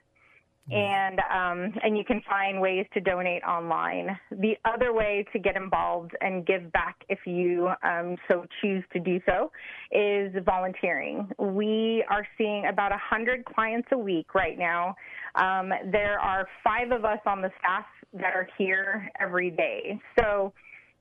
and 0.71 1.21
um, 1.21 1.73
and 1.83 1.97
you 1.97 2.05
can 2.05 2.23
find 2.29 2.61
ways 2.61 2.87
to 2.95 3.01
donate 3.01 3.43
online. 3.43 4.19
The 4.31 4.55
other 4.65 4.93
way 4.93 5.25
to 5.33 5.39
get 5.39 5.57
involved 5.57 6.13
and 6.21 6.47
give 6.47 6.71
back, 6.73 6.97
if 7.09 7.21
you 7.27 7.71
um, 7.83 8.17
so 8.31 8.45
choose 8.61 8.85
to 8.93 9.01
do 9.01 9.21
so, 9.27 9.51
is 9.91 10.33
volunteering. 10.45 11.29
We 11.39 12.05
are 12.11 12.27
seeing 12.37 12.67
about 12.67 12.93
hundred 12.93 13.45
clients 13.45 13.89
a 13.93 13.99
week 13.99 14.35
right 14.35 14.59
now. 14.59 14.95
Um, 15.35 15.73
there 15.91 16.21
are 16.21 16.47
five 16.63 16.91
of 16.91 17.05
us 17.05 17.21
on 17.27 17.41
the 17.41 17.51
staff 17.59 17.87
that 18.13 18.35
are 18.35 18.49
here 18.59 19.11
every 19.21 19.51
day, 19.51 19.99
so. 20.19 20.53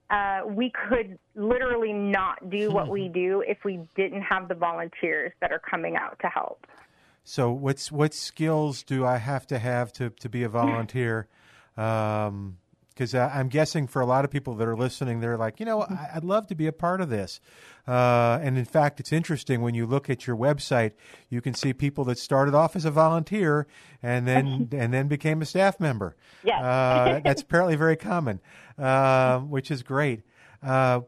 Uh, 0.09 0.39
we 0.47 0.71
could 0.87 1.19
literally 1.35 1.91
not 1.91 2.49
do 2.49 2.71
what 2.71 2.87
we 2.87 3.09
do 3.13 3.43
if 3.45 3.57
we 3.65 3.81
didn't 3.97 4.21
have 4.21 4.47
the 4.47 4.55
volunteers 4.55 5.33
that 5.41 5.51
are 5.51 5.59
coming 5.59 5.97
out 5.97 6.17
to 6.21 6.27
help. 6.27 6.65
So, 7.29 7.51
what's 7.51 7.91
what 7.91 8.13
skills 8.13 8.83
do 8.83 9.05
I 9.05 9.17
have 9.17 9.45
to 9.47 9.59
have 9.59 9.91
to 9.93 10.11
to 10.11 10.29
be 10.29 10.43
a 10.43 10.49
volunteer? 10.49 11.27
Um, 11.75 12.57
because 12.93 13.13
I'm 13.13 13.49
guessing 13.49 13.85
for 13.85 14.01
a 14.01 14.05
lot 14.05 14.25
of 14.25 14.31
people 14.31 14.55
that 14.55 14.67
are 14.67 14.75
listening, 14.75 15.19
they're 15.19 15.37
like, 15.37 15.59
you 15.59 15.65
know, 15.67 15.85
I'd 16.15 16.23
love 16.23 16.47
to 16.47 16.55
be 16.55 16.65
a 16.65 16.71
part 16.71 16.99
of 16.99 17.09
this. 17.09 17.39
Uh, 17.87 18.39
and 18.41 18.57
in 18.57 18.65
fact, 18.65 18.99
it's 18.99 19.11
interesting 19.11 19.61
when 19.61 19.75
you 19.75 19.85
look 19.85 20.09
at 20.09 20.25
your 20.25 20.35
website, 20.35 20.93
you 21.29 21.39
can 21.39 21.53
see 21.53 21.73
people 21.73 22.05
that 22.05 22.17
started 22.17 22.55
off 22.55 22.75
as 22.75 22.85
a 22.85 22.91
volunteer 22.91 23.67
and 24.01 24.25
then 24.25 24.69
and 24.71 24.93
then 24.93 25.09
became 25.09 25.41
a 25.41 25.45
staff 25.45 25.81
member. 25.81 26.15
Yeah, 26.45 26.61
uh, 26.61 27.19
that's 27.23 27.41
apparently 27.41 27.75
very 27.75 27.97
common, 27.97 28.39
uh, 28.79 29.39
which 29.41 29.69
is 29.69 29.83
great. 29.83 30.21
Uh, 30.63 31.01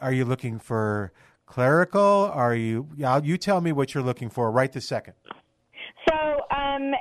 are 0.00 0.12
you 0.12 0.24
looking 0.24 0.58
for 0.58 1.12
clerical? 1.44 2.30
Are 2.32 2.54
you? 2.54 2.88
You 2.96 3.36
tell 3.36 3.60
me 3.60 3.72
what 3.72 3.92
you're 3.92 4.02
looking 4.02 4.30
for 4.30 4.50
right 4.50 4.72
this 4.72 4.88
second. 4.88 5.14
So 6.08 6.40
um, 6.54 6.92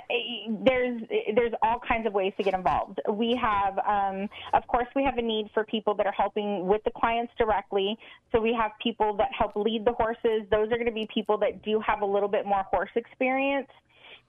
there's 0.63 1.01
there's 1.35 1.53
all 1.61 1.79
kinds 1.87 2.07
of 2.07 2.13
ways 2.13 2.33
to 2.37 2.43
get 2.43 2.53
involved. 2.53 2.99
We 3.11 3.37
have, 3.41 3.77
um, 3.79 4.27
of 4.53 4.65
course, 4.67 4.87
we 4.95 5.03
have 5.03 5.17
a 5.17 5.21
need 5.21 5.49
for 5.53 5.63
people 5.63 5.93
that 5.95 6.05
are 6.05 6.13
helping 6.13 6.65
with 6.67 6.83
the 6.85 6.91
clients 6.91 7.33
directly. 7.37 7.97
So 8.31 8.41
we 8.41 8.55
have 8.59 8.71
people 8.81 9.15
that 9.17 9.29
help 9.37 9.55
lead 9.55 9.85
the 9.85 9.93
horses. 9.93 10.47
Those 10.49 10.67
are 10.71 10.77
going 10.77 10.85
to 10.85 10.91
be 10.91 11.07
people 11.13 11.37
that 11.39 11.63
do 11.63 11.79
have 11.85 12.01
a 12.01 12.05
little 12.05 12.29
bit 12.29 12.45
more 12.45 12.63
horse 12.71 12.89
experience. 12.95 13.69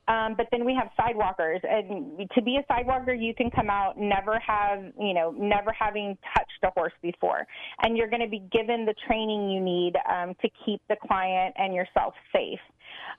Um, 0.09 0.35
but 0.37 0.47
then 0.53 0.65
we 0.65 0.73
have 0.75 0.91
sidewalkers, 0.97 1.61
and 1.65 2.29
to 2.33 2.43
be 2.43 2.59
a 2.59 2.73
sidewalker, 2.73 3.21
you 3.21 3.35
can 3.35 3.51
come 3.51 3.69
out 3.69 3.99
never 3.99 4.39
have 4.39 4.85
you 5.01 5.13
know 5.13 5.35
never 5.37 5.73
having 5.73 6.17
touched 6.37 6.63
a 6.63 6.71
horse 6.71 6.93
before, 7.03 7.45
and 7.83 7.97
you're 7.97 8.09
going 8.09 8.23
to 8.23 8.29
be 8.29 8.45
given 8.53 8.85
the 8.87 8.95
training 9.09 9.51
you 9.51 9.61
need 9.61 9.95
um, 10.09 10.35
to 10.43 10.49
keep 10.65 10.81
the 10.89 10.97
client 11.09 11.57
and 11.59 11.75
yourself 11.75 12.15
safe. 12.33 12.61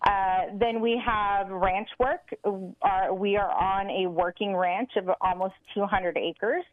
Uh, 0.05 0.57
then 0.59 0.81
we 0.81 1.01
have 1.03 1.49
ranch 1.49 1.89
work. 1.99 2.33
Uh, 2.43 3.13
we 3.13 3.35
are 3.35 3.51
on 3.51 3.89
a 3.89 4.07
working 4.07 4.55
ranch 4.55 4.91
of 4.95 5.09
almost 5.21 5.55
200 5.73 6.17
acres. 6.17 6.63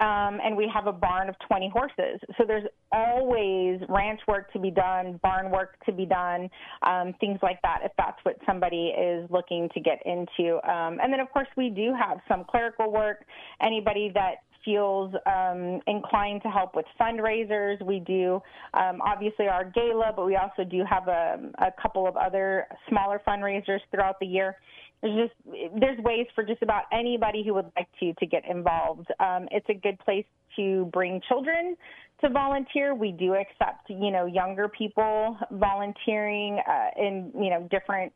Um, 0.00 0.40
and 0.42 0.56
we 0.56 0.68
have 0.74 0.88
a 0.88 0.92
barn 0.92 1.28
of 1.28 1.36
20 1.46 1.68
horses. 1.72 2.20
So 2.36 2.44
there's 2.44 2.66
always 2.90 3.80
ranch 3.88 4.20
work 4.26 4.52
to 4.52 4.58
be 4.58 4.72
done, 4.72 5.20
barn 5.22 5.52
work 5.52 5.76
to 5.86 5.92
be 5.92 6.04
done, 6.04 6.50
um, 6.82 7.14
things 7.20 7.38
like 7.42 7.62
that, 7.62 7.80
if 7.84 7.92
that's 7.96 8.18
what 8.24 8.36
somebody 8.44 8.88
is 8.88 9.30
looking 9.30 9.68
to 9.72 9.80
get 9.80 10.00
into. 10.04 10.56
Um, 10.68 10.98
and 11.00 11.12
then, 11.12 11.20
of 11.20 11.30
course, 11.30 11.46
we 11.56 11.70
do 11.70 11.94
have 11.94 12.18
some 12.26 12.44
clerical 12.44 12.90
work. 12.90 13.24
Anybody 13.62 14.10
that 14.14 14.42
feels 14.64 15.14
um, 15.26 15.80
inclined 15.86 16.42
to 16.42 16.48
help 16.48 16.74
with 16.74 16.86
fundraisers. 17.00 17.84
We 17.84 18.00
do 18.00 18.40
um, 18.74 19.00
obviously 19.04 19.48
our 19.48 19.64
gala, 19.64 20.12
but 20.14 20.26
we 20.26 20.36
also 20.36 20.64
do 20.64 20.82
have 20.88 21.08
a, 21.08 21.38
a 21.58 21.72
couple 21.80 22.06
of 22.06 22.16
other 22.16 22.66
smaller 22.88 23.20
fundraisers 23.26 23.80
throughout 23.90 24.16
the 24.20 24.26
year. 24.26 24.56
There's 25.02 25.28
just 25.28 25.74
there's 25.78 25.98
ways 25.98 26.26
for 26.34 26.44
just 26.44 26.62
about 26.62 26.84
anybody 26.92 27.44
who 27.44 27.54
would 27.54 27.70
like 27.76 27.88
to 28.00 28.14
to 28.14 28.26
get 28.26 28.44
involved. 28.48 29.08
Um, 29.20 29.48
it's 29.50 29.68
a 29.68 29.74
good 29.74 29.98
place 29.98 30.24
to 30.56 30.86
bring 30.92 31.20
children 31.28 31.76
to 32.22 32.30
volunteer. 32.30 32.94
We 32.94 33.12
do 33.12 33.34
accept, 33.34 33.88
you 33.88 34.10
know, 34.10 34.26
younger 34.26 34.68
people 34.68 35.36
volunteering 35.50 36.60
uh, 36.66 36.90
in, 36.96 37.32
you 37.34 37.50
know, 37.50 37.68
different 37.70 38.12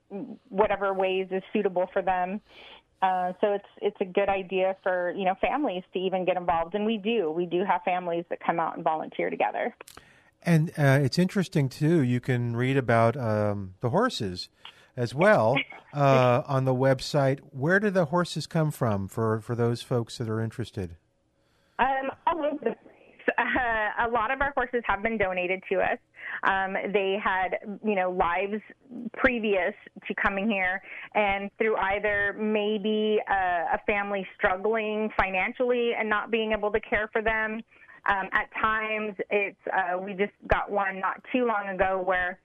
whatever 0.49 0.95
ways 0.95 1.29
is 1.31 1.43
suitable 1.53 1.89
for 1.93 2.03
them. 2.03 2.41
Uh, 3.01 3.33
so 3.41 3.53
it's 3.53 3.69
it's 3.81 3.97
a 4.01 4.05
good 4.05 4.29
idea 4.29 4.77
for 4.83 5.13
you 5.17 5.25
know 5.25 5.37
families 5.41 5.85
to 5.93 6.01
even 6.01 6.25
get 6.25 6.37
involved, 6.37 6.75
and 6.75 6.85
we 6.85 6.99
do 6.99 7.31
we 7.31 7.47
do 7.47 7.63
have 7.65 7.81
families 7.85 8.25
that 8.29 8.41
come 8.45 8.59
out 8.59 8.75
and 8.75 8.83
volunteer 8.83 9.31
together. 9.31 9.73
And 10.43 10.71
uh, 10.71 10.99
it's 11.03 11.19
interesting 11.19 11.69
too. 11.69 12.03
You 12.03 12.21
can 12.21 12.57
read 12.57 12.77
about 12.77 13.17
um, 13.17 13.75
the 13.81 13.91
horses 13.91 14.49
as 14.97 15.15
well 15.15 15.57
uh, 15.95 16.43
on 16.47 16.65
the 16.65 16.75
website. 16.75 17.39
Where 17.53 17.79
do 17.79 17.91
the 17.91 18.07
horses 18.07 18.49
come 18.49 18.73
from 18.73 19.07
for 19.07 19.41
for 19.41 19.55
those 19.55 19.81
folks 19.81 20.19
that 20.19 20.29
are 20.29 20.41
interested? 20.41 20.97
Um, 21.79 22.08
all 22.39 22.47
over 22.47 22.59
the 22.65 22.75
uh, 23.37 24.07
a 24.07 24.09
lot 24.11 24.31
of 24.31 24.41
our 24.41 24.53
horses 24.57 24.83
have 24.87 25.03
been 25.03 25.19
donated 25.19 25.63
to 25.71 25.81
us. 25.81 25.99
Um, 26.45 26.75
they 26.93 27.19
had, 27.23 27.59
you 27.85 27.95
know, 27.95 28.11
lives 28.11 28.63
previous 29.15 29.75
to 30.07 30.15
coming 30.15 30.49
here, 30.49 30.81
and 31.15 31.51
through 31.59 31.77
either 31.77 32.37
maybe 32.39 33.19
a, 33.29 33.75
a 33.75 33.81
family 33.87 34.27
struggling 34.37 35.11
financially 35.17 35.93
and 35.99 36.09
not 36.09 36.31
being 36.31 36.53
able 36.53 36.71
to 36.73 36.81
care 36.81 37.09
for 37.13 37.23
them. 37.23 37.61
Um, 38.09 38.29
at 38.33 38.49
times, 38.61 39.15
it's 39.31 39.57
uh, 39.73 39.99
we 39.99 40.13
just 40.13 40.33
got 40.47 40.71
one 40.71 41.01
not 41.01 41.23
too 41.33 41.45
long 41.45 41.69
ago 41.69 42.03
where 42.05 42.39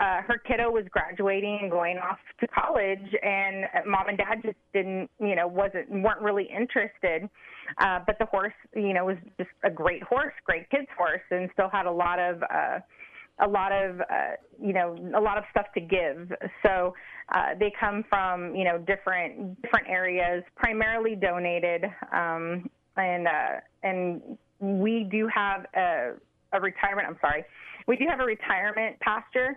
uh, 0.00 0.22
her 0.22 0.38
kiddo 0.46 0.70
was 0.70 0.84
graduating 0.90 1.58
and 1.62 1.70
going 1.70 1.98
off 1.98 2.18
to 2.38 2.46
college, 2.46 2.98
and 3.22 3.64
mom 3.84 4.08
and 4.08 4.16
dad 4.16 4.36
just 4.44 4.56
didn't, 4.72 5.10
you 5.20 5.34
know, 5.34 5.48
wasn't 5.48 5.90
weren't 5.90 6.20
really 6.20 6.48
interested. 6.56 7.28
Uh, 7.78 7.98
but 8.06 8.16
the 8.20 8.26
horse, 8.26 8.52
you 8.76 8.94
know, 8.94 9.04
was 9.04 9.16
just 9.38 9.50
a 9.64 9.70
great 9.70 10.02
horse, 10.04 10.34
great 10.44 10.70
kids 10.70 10.86
horse, 10.96 11.22
and 11.30 11.50
still 11.52 11.68
had 11.68 11.86
a 11.86 11.92
lot 11.92 12.18
of. 12.18 12.42
Uh, 12.42 12.78
a 13.40 13.46
lot 13.46 13.70
of 13.70 14.00
uh, 14.00 14.32
you 14.60 14.72
know 14.72 14.96
a 15.16 15.20
lot 15.20 15.38
of 15.38 15.44
stuff 15.52 15.66
to 15.72 15.80
give. 15.80 16.32
So 16.66 16.92
uh, 17.32 17.50
they 17.56 17.72
come 17.78 18.04
from 18.08 18.52
you 18.52 18.64
know 18.64 18.78
different 18.78 19.62
different 19.62 19.86
areas, 19.88 20.42
primarily 20.56 21.14
donated, 21.14 21.84
um, 22.12 22.68
and 22.96 23.28
uh, 23.28 23.60
and 23.84 24.20
we 24.58 25.06
do 25.08 25.28
have 25.32 25.66
a, 25.76 26.14
a 26.52 26.60
retirement. 26.60 27.06
I'm 27.06 27.16
sorry, 27.20 27.44
we 27.86 27.96
do 27.96 28.06
have 28.10 28.18
a 28.18 28.24
retirement 28.24 28.98
pasture 28.98 29.56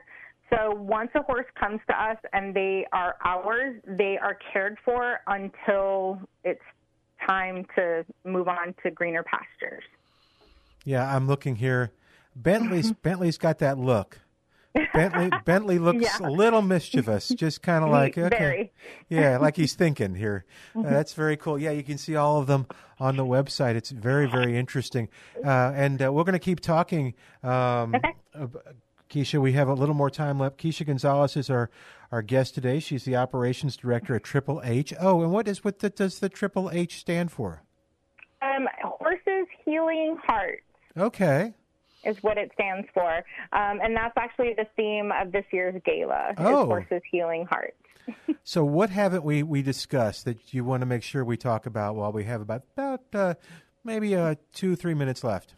so 0.53 0.71
once 0.75 1.09
a 1.15 1.23
horse 1.23 1.45
comes 1.59 1.79
to 1.89 2.01
us 2.01 2.17
and 2.33 2.53
they 2.55 2.85
are 2.93 3.15
ours, 3.23 3.75
they 3.87 4.17
are 4.21 4.37
cared 4.51 4.77
for 4.83 5.19
until 5.27 6.19
it's 6.43 6.61
time 7.27 7.65
to 7.75 8.03
move 8.25 8.47
on 8.47 8.73
to 8.83 8.91
greener 8.91 9.23
pastures. 9.23 9.83
Yeah, 10.83 11.15
I'm 11.15 11.27
looking 11.27 11.55
here. 11.57 11.91
Bentley's 12.35 12.91
Bentley's 13.03 13.37
got 13.37 13.59
that 13.59 13.77
look. 13.77 14.19
Bentley 14.93 15.29
Bentley 15.45 15.79
looks 15.79 16.01
Yeah. 16.01 16.27
a 16.27 16.31
little 16.31 16.61
mischievous, 16.61 17.27
just 17.29 17.61
kind 17.61 17.83
of 17.83 17.89
like 17.91 18.17
okay, 18.17 18.29
Very. 18.37 18.71
yeah, 19.09 19.37
like 19.41 19.55
he's 19.57 19.73
thinking 19.75 20.15
here. 20.15 20.45
Uh, 20.75 20.79
Mm-hmm. 20.79 20.89
that's 20.93 21.13
very 21.13 21.35
cool. 21.37 21.59
Yeah, 21.59 21.71
you 21.71 21.83
can 21.83 21.97
see 21.97 22.15
all 22.15 22.39
of 22.39 22.47
them 22.47 22.65
on 22.99 23.17
the 23.17 23.25
website. 23.25 23.75
It's 23.75 23.91
very 23.91 24.27
very 24.27 24.57
interesting, 24.57 25.09
uh, 25.45 25.73
and 25.75 26.01
uh, 26.01 26.11
we're 26.13 26.23
going 26.23 26.33
to 26.33 26.39
keep 26.39 26.61
talking. 26.61 27.13
Um, 27.43 27.95
ab- 28.33 28.75
Keisha, 29.11 29.39
we 29.41 29.51
have 29.53 29.67
a 29.67 29.73
little 29.73 29.93
more 29.95 30.09
time 30.09 30.39
left. 30.39 30.57
Keisha 30.57 30.85
Gonzales 30.85 31.35
is 31.35 31.49
our, 31.49 31.69
our 32.11 32.21
guest 32.21 32.55
today. 32.55 32.79
She's 32.79 33.03
the 33.03 33.15
operations 33.17 33.75
director 33.75 34.15
at 34.15 34.23
Triple 34.23 34.61
H. 34.63 34.93
Oh, 34.99 35.21
and 35.21 35.31
what 35.31 35.47
is 35.47 35.63
what 35.63 35.79
the, 35.79 35.89
does 35.89 36.19
the 36.19 36.29
Triple 36.29 36.69
H 36.71 36.97
stand 36.99 37.31
for? 37.31 37.61
Um, 38.41 38.67
horses 38.83 39.47
healing 39.65 40.17
hearts. 40.25 40.63
Okay. 40.97 41.53
is 42.05 42.17
what 42.21 42.37
it 42.37 42.51
stands 42.53 42.87
for. 42.93 43.17
Um, 43.53 43.79
and 43.83 43.95
that's 43.95 44.15
actually 44.17 44.53
the 44.55 44.65
theme 44.75 45.11
of 45.11 45.31
this 45.31 45.45
year's 45.51 45.79
gala, 45.85 46.33
Oh. 46.37 46.65
Horses 46.65 47.01
Healing 47.11 47.45
Hearts. 47.49 47.75
So, 48.43 48.63
what 48.65 48.89
haven't 48.89 49.23
we, 49.23 49.43
we 49.43 49.61
discussed 49.61 50.25
that 50.25 50.51
you 50.53 50.65
want 50.65 50.81
to 50.81 50.87
make 50.87 51.03
sure 51.03 51.23
we 51.23 51.37
talk 51.37 51.67
about 51.67 51.95
while 51.95 52.11
we 52.11 52.23
have 52.23 52.41
about 52.41 52.63
about 52.75 53.01
uh, 53.13 53.33
maybe 53.83 54.15
uh, 54.15 54.33
two 54.51 54.75
three 54.75 54.95
minutes 54.95 55.23
left? 55.23 55.53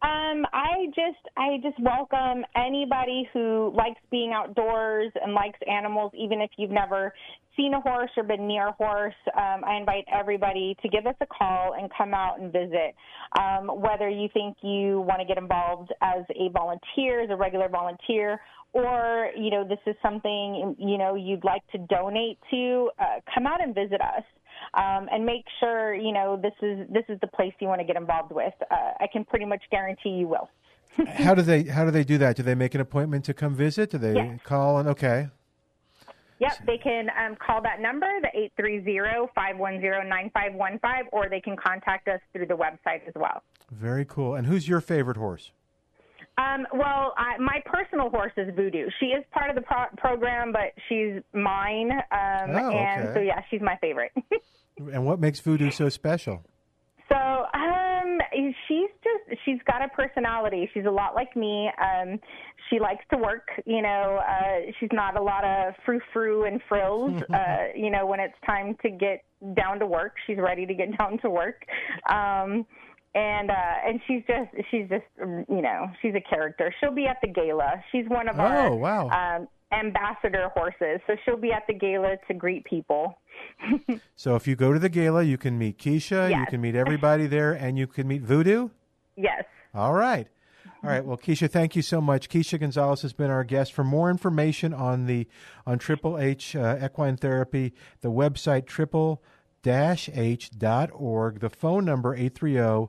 Um, 0.00 0.46
I 0.52 0.86
just 0.94 1.18
I 1.36 1.56
just 1.60 1.76
welcome 1.80 2.44
anybody 2.56 3.28
who 3.32 3.72
likes 3.76 4.00
being 4.12 4.32
outdoors 4.32 5.10
and 5.20 5.34
likes 5.34 5.58
animals, 5.68 6.12
even 6.16 6.40
if 6.40 6.50
you've 6.56 6.70
never 6.70 7.12
seen 7.56 7.74
a 7.74 7.80
horse 7.80 8.10
or 8.16 8.22
been 8.22 8.46
near 8.46 8.68
a 8.68 8.72
horse. 8.72 9.14
Um, 9.36 9.64
I 9.66 9.76
invite 9.76 10.04
everybody 10.12 10.76
to 10.82 10.88
give 10.88 11.08
us 11.08 11.16
a 11.20 11.26
call 11.26 11.74
and 11.76 11.90
come 11.98 12.14
out 12.14 12.40
and 12.40 12.52
visit. 12.52 12.94
Um, 13.40 13.66
whether 13.80 14.08
you 14.08 14.28
think 14.32 14.58
you 14.62 15.00
want 15.00 15.20
to 15.20 15.26
get 15.26 15.36
involved 15.36 15.92
as 16.00 16.22
a 16.30 16.48
volunteer, 16.50 17.24
as 17.24 17.30
a 17.30 17.36
regular 17.36 17.68
volunteer, 17.68 18.40
or 18.72 19.30
you 19.36 19.50
know 19.50 19.66
this 19.66 19.80
is 19.84 19.96
something 20.00 20.76
you 20.78 20.96
know 20.96 21.16
you'd 21.16 21.42
like 21.42 21.66
to 21.72 21.78
donate 21.78 22.38
to, 22.52 22.88
uh, 23.00 23.18
come 23.34 23.48
out 23.48 23.60
and 23.60 23.74
visit 23.74 24.00
us 24.00 24.22
um, 24.74 25.08
and 25.12 25.24
make 25.24 25.44
sure 25.60 25.94
you 25.94 26.12
know 26.12 26.36
this 26.40 26.52
is 26.62 26.86
this 26.90 27.04
is 27.08 27.18
the 27.20 27.26
place 27.28 27.52
you 27.60 27.68
want 27.68 27.80
to 27.80 27.86
get 27.86 27.96
involved 27.96 28.32
with. 28.32 28.54
Uh, 28.70 28.74
I 29.00 29.06
can 29.12 29.24
pretty 29.24 29.44
much 29.44 29.62
guarantee 29.70 30.10
you 30.10 30.28
will. 30.28 30.48
how 31.06 31.34
do 31.34 31.42
they 31.42 31.64
how 31.64 31.84
do 31.84 31.90
they 31.90 32.04
do 32.04 32.18
that? 32.18 32.36
Do 32.36 32.42
they 32.42 32.54
make 32.54 32.74
an 32.74 32.80
appointment 32.80 33.24
to 33.26 33.34
come 33.34 33.54
visit? 33.54 33.90
Do 33.90 33.98
they 33.98 34.14
Yes. 34.14 34.40
call 34.44 34.78
and 34.78 34.88
okay? 34.88 35.28
Yep, 36.40 36.52
they 36.66 36.78
can 36.78 37.08
um, 37.20 37.34
call 37.34 37.60
that 37.62 37.80
number, 37.80 38.06
the 38.22 38.28
830-510-9515, 38.62 40.78
or 41.10 41.28
they 41.28 41.40
can 41.40 41.56
contact 41.56 42.06
us 42.06 42.20
through 42.32 42.46
the 42.46 42.54
website 42.54 43.00
as 43.08 43.14
well. 43.16 43.42
Very 43.72 44.04
cool. 44.04 44.36
And 44.36 44.46
who's 44.46 44.68
your 44.68 44.80
favorite 44.80 45.16
horse? 45.16 45.50
Um, 46.38 46.66
well, 46.72 47.14
I, 47.18 47.36
my 47.38 47.60
personal 47.66 48.10
horse 48.10 48.32
is 48.36 48.54
Voodoo. 48.54 48.88
She 49.00 49.06
is 49.06 49.24
part 49.32 49.50
of 49.50 49.56
the 49.56 49.62
pro- 49.62 49.90
program, 49.96 50.52
but 50.52 50.72
she's 50.88 51.20
mine, 51.34 51.90
um, 51.92 52.50
Oh, 52.54 52.70
and 52.70 53.10
so 53.12 53.20
yeah, 53.20 53.42
she's 53.50 53.60
my 53.60 53.76
favorite. 53.80 54.12
And 54.92 55.04
what 55.04 55.18
makes 55.18 55.40
Voodoo 55.40 55.72
so 55.72 55.88
special? 55.88 56.44
So, 57.08 57.16
um, 57.16 58.18
she's 58.68 58.88
just, 59.02 59.40
she's 59.44 59.58
got 59.66 59.82
a 59.82 59.88
personality. 59.88 60.70
She's 60.72 60.84
a 60.84 60.90
lot 60.90 61.16
like 61.16 61.34
me. 61.34 61.68
Um, 61.82 62.20
she 62.70 62.78
likes 62.78 63.04
to 63.10 63.16
work, 63.18 63.48
you 63.66 63.82
know, 63.82 64.20
uh, 64.28 64.70
she's 64.78 64.90
not 64.92 65.18
a 65.18 65.22
lot 65.22 65.42
of 65.42 65.74
frou 65.84 65.98
frou 66.12 66.44
and 66.44 66.60
frills. 66.68 67.20
uh, 67.34 67.56
you 67.74 67.90
know, 67.90 68.06
when 68.06 68.20
it's 68.20 68.34
time 68.46 68.76
to 68.82 68.90
get 68.90 69.24
down 69.54 69.80
to 69.80 69.86
work, 69.86 70.14
she's 70.28 70.38
ready 70.38 70.64
to 70.66 70.74
get 70.74 70.96
down 70.96 71.18
to 71.22 71.28
work. 71.30 71.64
Um, 72.08 72.64
and, 73.14 73.50
uh, 73.50 73.54
and 73.86 74.00
she's 74.06 74.22
just, 74.26 74.50
she's 74.70 74.88
just, 74.88 75.04
you 75.48 75.62
know, 75.62 75.86
she's 76.02 76.14
a 76.14 76.20
character. 76.20 76.72
She'll 76.80 76.94
be 76.94 77.06
at 77.06 77.18
the 77.22 77.28
gala. 77.28 77.82
She's 77.92 78.04
one 78.08 78.28
of 78.28 78.38
our, 78.38 78.66
Oh, 78.68 78.74
wow. 78.76 79.08
um, 79.08 79.48
ambassador 79.72 80.50
horses. 80.54 81.00
So 81.06 81.14
she'll 81.24 81.36
be 81.36 81.52
at 81.52 81.66
the 81.66 81.74
gala 81.74 82.16
to 82.28 82.34
greet 82.34 82.64
people. 82.64 83.18
So 84.16 84.34
if 84.34 84.48
you 84.48 84.56
go 84.56 84.72
to 84.72 84.80
the 84.80 84.88
gala, 84.88 85.22
you 85.22 85.38
can 85.38 85.56
meet 85.58 85.78
Keisha, 85.78 86.36
you 86.36 86.44
can 86.46 86.60
meet 86.60 86.74
everybody 86.74 87.28
there, 87.28 87.52
and 87.52 87.78
you 87.78 87.86
can 87.86 88.08
meet 88.08 88.22
Voodoo. 88.22 88.70
Yes. 89.16 89.44
All 89.72 89.92
right. 89.92 90.26
All 90.82 90.90
right. 90.90 91.04
Well, 91.04 91.16
Keisha, 91.16 91.48
thank 91.48 91.76
you 91.76 91.82
so 91.82 92.00
much. 92.00 92.28
Keisha 92.28 92.58
Gonzales 92.58 93.02
has 93.02 93.12
been 93.12 93.30
our 93.30 93.44
guest. 93.44 93.72
For 93.72 93.84
more 93.84 94.10
information 94.10 94.74
on 94.74 95.06
the 95.06 95.28
on 95.66 95.78
Triple 95.78 96.18
H 96.18 96.56
uh, 96.56 96.78
equine 96.84 97.16
therapy, 97.16 97.74
the 98.00 98.10
website 98.10 98.66
triple 98.66 99.22
h.org, 99.66 101.40
the 101.40 101.50
phone 101.50 101.84
number 101.84 102.10
oh, 102.10 102.18
830 102.18 102.88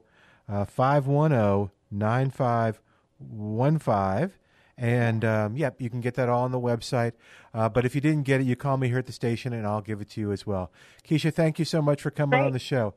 510 0.49 1.69
9515. 1.91 4.31
And 4.77 5.25
um, 5.25 5.57
yep, 5.57 5.81
you 5.81 5.89
can 5.89 5.99
get 5.99 6.13
that 6.15 6.29
all 6.29 6.43
on 6.45 6.51
the 6.51 6.59
website. 6.59 7.11
Uh, 7.53 7.67
but 7.67 7.83
if 7.85 7.95
you 7.95 7.99
didn't 8.01 8.23
get 8.23 8.39
it, 8.39 8.45
you 8.45 8.55
call 8.55 8.77
me 8.77 8.87
here 8.87 8.99
at 8.99 9.07
the 9.07 9.11
station 9.11 9.51
and 9.51 9.67
I'll 9.67 9.81
give 9.81 9.99
it 9.99 10.09
to 10.11 10.21
you 10.21 10.31
as 10.31 10.47
well. 10.47 10.71
Keisha, 11.05 11.33
thank 11.33 11.59
you 11.59 11.65
so 11.65 11.81
much 11.81 12.01
for 12.01 12.11
coming 12.11 12.39
Great. 12.39 12.45
on 12.47 12.53
the 12.53 12.59
show. 12.59 12.93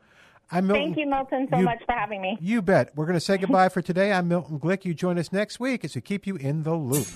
I'm 0.50 0.66
Milton. 0.68 0.84
Thank 0.86 0.98
you, 0.98 1.06
Milton, 1.08 1.48
so 1.50 1.58
You- 1.58 1.64
much 1.64 1.82
for 1.84 1.92
having 1.92 2.22
me. 2.22 2.38
You 2.40 2.62
bet. 2.62 2.90
We're 2.94 3.06
going 3.06 3.16
to 3.16 3.20
say 3.20 3.36
goodbye 3.38 3.68
for 3.68 3.82
today. 3.82 4.12
I'm 4.12 4.28
Milton 4.28 4.60
Glick. 4.60 4.84
You 4.84 4.94
join 4.94 5.18
us 5.18 5.32
next 5.32 5.58
week 5.58 5.84
as 5.84 5.96
we 5.96 6.00
keep 6.02 6.24
you 6.26 6.36
in 6.36 6.62
the 6.62 6.74
loop. 6.74 7.06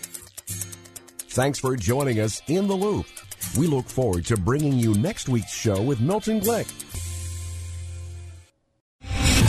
Thanks 1.28 1.58
for 1.60 1.76
joining 1.76 2.18
us 2.18 2.42
in 2.48 2.66
the 2.66 2.74
loop. 2.74 3.06
We 3.58 3.66
look 3.68 3.86
forward 3.86 4.24
to 4.26 4.36
bringing 4.36 4.72
you 4.72 4.94
next 4.94 5.28
week's 5.28 5.52
show 5.54 5.80
with 5.82 6.00
Milton 6.00 6.40
Glick. 6.40 6.66